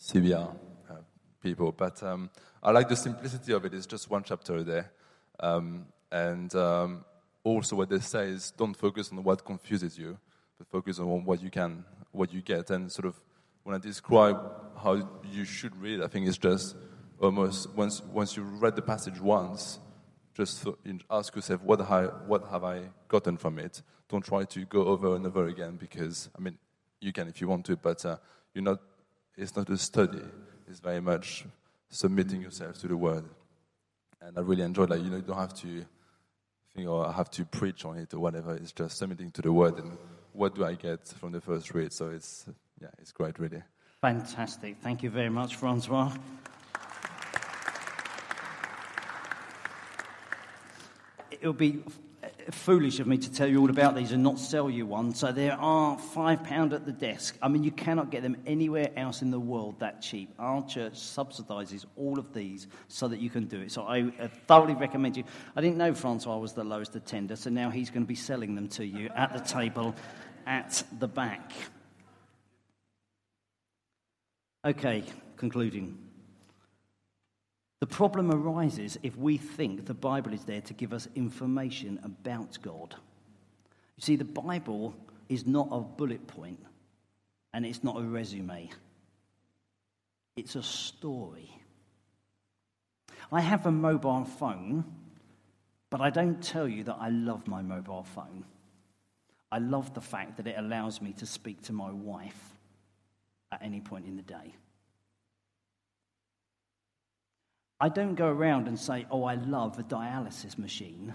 CBR 0.00 0.56
uh, 0.90 0.94
people. 1.42 1.72
But 1.72 2.02
um, 2.02 2.30
I 2.62 2.70
like 2.70 2.88
the 2.88 2.96
simplicity 2.96 3.52
of 3.52 3.64
it. 3.64 3.74
It's 3.74 3.86
just 3.86 4.10
one 4.10 4.22
chapter 4.22 4.62
there. 4.62 4.92
Um, 5.40 5.86
and 6.10 6.54
um, 6.54 7.04
also 7.44 7.76
what 7.76 7.90
they 7.90 8.00
say 8.00 8.30
is 8.30 8.50
don't 8.52 8.74
focus 8.74 9.10
on 9.12 9.22
what 9.22 9.44
confuses 9.44 9.98
you, 9.98 10.18
but 10.58 10.68
focus 10.68 10.98
on 10.98 11.24
what 11.24 11.42
you 11.42 11.50
can, 11.50 11.84
what 12.12 12.32
you 12.32 12.40
get. 12.40 12.70
And 12.70 12.90
sort 12.90 13.06
of 13.06 13.20
when 13.66 13.74
I 13.74 13.78
describe 13.78 14.38
how 14.80 15.10
you 15.32 15.44
should 15.44 15.76
read, 15.82 16.00
I 16.00 16.06
think 16.06 16.28
it's 16.28 16.38
just 16.38 16.76
almost 17.20 17.68
once, 17.74 18.00
once 18.00 18.36
you 18.36 18.44
read 18.44 18.76
the 18.76 18.82
passage 18.82 19.20
once, 19.20 19.80
just 20.34 20.64
ask 21.10 21.34
yourself, 21.34 21.64
what, 21.64 21.80
I, 21.80 22.04
what 22.04 22.46
have 22.48 22.62
I 22.62 22.82
gotten 23.08 23.36
from 23.36 23.58
it? 23.58 23.82
Don't 24.08 24.24
try 24.24 24.44
to 24.44 24.64
go 24.66 24.84
over 24.84 25.16
and 25.16 25.26
over 25.26 25.48
again 25.48 25.78
because, 25.80 26.30
I 26.38 26.40
mean, 26.40 26.58
you 27.00 27.12
can 27.12 27.26
if 27.26 27.40
you 27.40 27.48
want 27.48 27.66
to, 27.66 27.76
but 27.76 28.04
uh, 28.06 28.18
you're 28.54 28.62
not, 28.62 28.78
it's 29.36 29.56
not 29.56 29.68
a 29.68 29.78
study. 29.78 30.22
It's 30.68 30.78
very 30.78 31.00
much 31.00 31.44
submitting 31.88 32.42
yourself 32.42 32.78
to 32.82 32.86
the 32.86 32.96
word. 32.96 33.24
And 34.20 34.38
I 34.38 34.42
really 34.42 34.62
enjoyed 34.62 34.90
that. 34.90 35.00
You 35.00 35.10
know, 35.10 35.16
you 35.16 35.22
don't 35.22 35.36
have 35.36 35.54
to 35.54 35.84
think, 36.72 36.88
or 36.88 37.04
I 37.04 37.10
have 37.10 37.32
to 37.32 37.44
preach 37.44 37.84
on 37.84 37.98
it 37.98 38.14
or 38.14 38.20
whatever. 38.20 38.54
It's 38.54 38.70
just 38.70 38.96
submitting 38.96 39.32
to 39.32 39.42
the 39.42 39.50
word 39.50 39.80
and 39.80 39.98
what 40.32 40.54
do 40.54 40.64
I 40.64 40.74
get 40.74 41.08
from 41.08 41.32
the 41.32 41.40
first 41.40 41.74
read. 41.74 41.92
So 41.92 42.10
it's, 42.10 42.46
yeah, 42.80 42.88
it's 42.98 43.12
great, 43.12 43.38
really. 43.38 43.62
Fantastic. 44.00 44.76
Thank 44.82 45.02
you 45.02 45.10
very 45.10 45.30
much, 45.30 45.56
Francois. 45.56 46.12
it 51.40 51.46
would 51.46 51.58
be 51.58 51.82
foolish 52.50 53.00
of 53.00 53.06
me 53.06 53.18
to 53.18 53.32
tell 53.32 53.46
you 53.46 53.60
all 53.60 53.70
about 53.70 53.94
these 53.94 54.12
and 54.12 54.22
not 54.22 54.38
sell 54.38 54.70
you 54.70 54.86
one. 54.86 55.14
So 55.14 55.32
there 55.32 55.54
are 55.54 55.98
five 55.98 56.44
pound 56.44 56.72
at 56.72 56.84
the 56.84 56.92
desk. 56.92 57.36
I 57.42 57.48
mean, 57.48 57.64
you 57.64 57.70
cannot 57.70 58.10
get 58.10 58.22
them 58.22 58.36
anywhere 58.46 58.90
else 58.96 59.22
in 59.22 59.30
the 59.30 59.40
world 59.40 59.80
that 59.80 60.02
cheap. 60.02 60.32
Our 60.38 60.66
church 60.66 60.94
subsidizes 60.94 61.84
all 61.96 62.18
of 62.18 62.32
these 62.32 62.66
so 62.88 63.08
that 63.08 63.20
you 63.20 63.30
can 63.30 63.44
do 63.44 63.60
it. 63.60 63.72
So 63.72 63.82
I 63.82 64.12
uh, 64.20 64.28
thoroughly 64.46 64.74
recommend 64.74 65.16
you. 65.16 65.24
I 65.54 65.60
didn't 65.60 65.76
know 65.76 65.94
Francois 65.94 66.38
was 66.38 66.52
the 66.52 66.64
lowest 66.64 66.94
attender, 66.96 67.36
so 67.36 67.50
now 67.50 67.70
he's 67.70 67.90
going 67.90 68.02
to 68.02 68.08
be 68.08 68.14
selling 68.14 68.54
them 68.54 68.68
to 68.70 68.84
you 68.84 69.08
at 69.14 69.32
the 69.32 69.40
table 69.40 69.94
at 70.46 70.82
the 70.98 71.08
back. 71.08 71.52
Okay, 74.66 75.04
concluding. 75.36 75.96
The 77.78 77.86
problem 77.86 78.32
arises 78.32 78.98
if 79.04 79.16
we 79.16 79.36
think 79.36 79.86
the 79.86 79.94
Bible 79.94 80.32
is 80.32 80.42
there 80.44 80.60
to 80.62 80.74
give 80.74 80.92
us 80.92 81.06
information 81.14 82.00
about 82.02 82.58
God. 82.62 82.96
You 83.96 84.00
see, 84.00 84.16
the 84.16 84.24
Bible 84.24 84.92
is 85.28 85.46
not 85.46 85.68
a 85.70 85.78
bullet 85.78 86.26
point 86.26 86.58
and 87.54 87.64
it's 87.64 87.84
not 87.84 87.96
a 87.96 88.02
resume, 88.02 88.68
it's 90.34 90.56
a 90.56 90.64
story. 90.64 91.48
I 93.30 93.42
have 93.42 93.66
a 93.66 93.72
mobile 93.72 94.24
phone, 94.24 94.84
but 95.90 96.00
I 96.00 96.10
don't 96.10 96.42
tell 96.42 96.66
you 96.66 96.82
that 96.84 96.96
I 96.98 97.10
love 97.10 97.46
my 97.46 97.62
mobile 97.62 98.02
phone. 98.02 98.44
I 99.52 99.58
love 99.58 99.94
the 99.94 100.00
fact 100.00 100.38
that 100.38 100.48
it 100.48 100.56
allows 100.58 101.00
me 101.00 101.12
to 101.18 101.26
speak 101.26 101.62
to 101.62 101.72
my 101.72 101.92
wife 101.92 102.55
at 103.52 103.62
any 103.62 103.80
point 103.80 104.06
in 104.06 104.16
the 104.16 104.22
day. 104.22 104.54
I 107.78 107.88
don't 107.88 108.14
go 108.14 108.28
around 108.28 108.68
and 108.68 108.78
say, 108.78 109.06
oh, 109.10 109.24
I 109.24 109.34
love 109.34 109.78
a 109.78 109.82
dialysis 109.82 110.56
machine. 110.56 111.14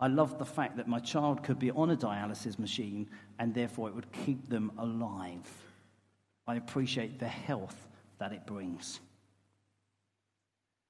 I 0.00 0.06
love 0.06 0.38
the 0.38 0.46
fact 0.46 0.76
that 0.76 0.88
my 0.88 1.00
child 1.00 1.42
could 1.42 1.58
be 1.58 1.70
on 1.70 1.90
a 1.90 1.96
dialysis 1.96 2.58
machine 2.58 3.10
and 3.38 3.52
therefore 3.52 3.88
it 3.88 3.94
would 3.94 4.10
keep 4.12 4.48
them 4.48 4.72
alive. 4.78 5.46
I 6.46 6.54
appreciate 6.56 7.18
the 7.18 7.28
health 7.28 7.76
that 8.18 8.32
it 8.32 8.46
brings. 8.46 9.00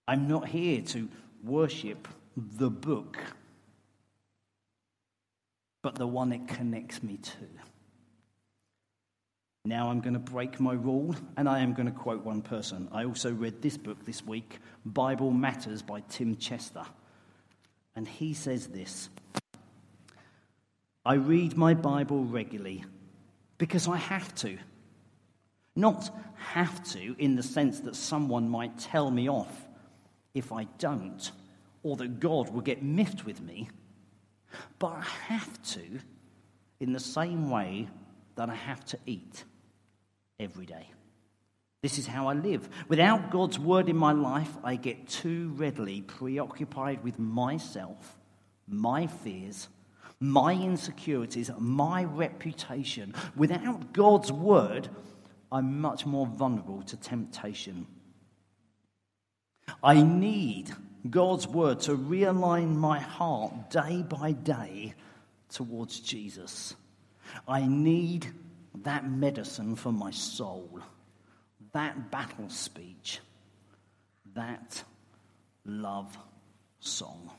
I'm 0.07 0.29
not 0.29 0.49
here 0.49 0.81
to 0.83 1.09
worship 1.43 2.07
the 2.37 2.71
book, 2.71 3.19
but 5.83 5.97
the 5.97 6.07
one 6.07 6.33
it 6.33 6.47
connects 6.47 7.03
me 7.03 7.17
to. 7.17 7.47
Now 9.69 9.91
I'm 9.91 10.01
going 10.01 10.15
to 10.15 10.19
break 10.19 10.59
my 10.61 10.73
rule 10.73 11.15
and 11.37 11.47
I 11.47 11.59
am 11.59 11.75
going 11.75 11.85
to 11.85 11.93
quote 11.93 12.25
one 12.25 12.41
person. 12.41 12.89
I 12.91 13.05
also 13.05 13.31
read 13.31 13.61
this 13.61 13.77
book 13.77 14.03
this 14.07 14.25
week, 14.25 14.61
Bible 14.87 15.31
Matters 15.31 15.83
by 15.83 16.01
Tim 16.09 16.37
Chester. 16.37 16.85
And 17.95 18.09
he 18.09 18.33
says 18.33 18.69
this 18.69 19.11
I 21.05 21.15
read 21.15 21.59
my 21.59 21.75
Bible 21.75 22.25
regularly 22.25 22.87
because 23.59 23.87
I 23.87 23.99
have 23.99 24.35
to. 24.37 24.57
Not 25.77 26.17
have 26.37 26.83
to 26.93 27.15
in 27.19 27.37
the 27.37 27.43
sense 27.43 27.81
that 27.81 27.95
someone 27.95 28.49
might 28.49 28.79
tell 28.79 29.11
me 29.11 29.29
off 29.29 29.69
if 30.33 30.51
I 30.51 30.65
don't, 30.79 31.31
or 31.83 31.97
that 31.97 32.21
God 32.21 32.49
will 32.49 32.63
get 32.63 32.83
miffed 32.83 33.27
with 33.27 33.43
me, 33.43 33.69
but 34.79 34.93
I 34.93 35.03
have 35.27 35.63
to 35.75 36.01
in 36.81 36.95
the 36.95 37.01
same 37.01 37.51
way 37.51 37.89
that 38.37 38.49
I 38.49 38.55
have 38.55 38.83
to 38.87 38.99
eat 39.05 39.45
every 40.39 40.67
day. 40.67 40.91
This 41.83 41.99
is 41.99 42.07
how 42.07 42.29
I 42.29 42.35
live. 42.35 42.69
Without 42.89 43.31
God's 43.31 43.59
word 43.59 43.89
in 43.89 43.97
my 43.97 44.13
life, 44.13 44.51
I 44.65 44.77
get 44.77 45.07
too 45.07 45.53
readily 45.57 46.03
preoccupied 46.03 47.05
with 47.05 47.19
myself, 47.19 48.17
my 48.67 49.07
fears, 49.07 49.69
my 50.19 50.53
insecurities, 50.53 51.51
my 51.59 52.03
reputation. 52.05 53.15
Without 53.37 53.93
God's 53.93 54.33
word, 54.33 54.89
I'm 55.53 55.81
much 55.81 56.05
more 56.05 56.27
vulnerable 56.27 56.83
to 56.83 56.97
temptation. 56.97 57.87
I 59.83 60.03
need 60.03 60.71
God's 61.09 61.47
word 61.47 61.81
to 61.81 61.97
realign 61.97 62.75
my 62.75 62.99
heart 62.99 63.71
day 63.71 64.03
by 64.03 64.33
day 64.33 64.95
towards 65.51 66.01
Jesus. 66.01 66.75
I 67.47 67.67
need 67.67 68.33
that 68.83 69.09
medicine 69.09 69.77
for 69.77 69.93
my 69.93 70.11
soul, 70.11 70.81
that 71.73 72.11
battle 72.11 72.49
speech, 72.49 73.21
that 74.35 74.83
love 75.65 76.17
song. 76.81 77.31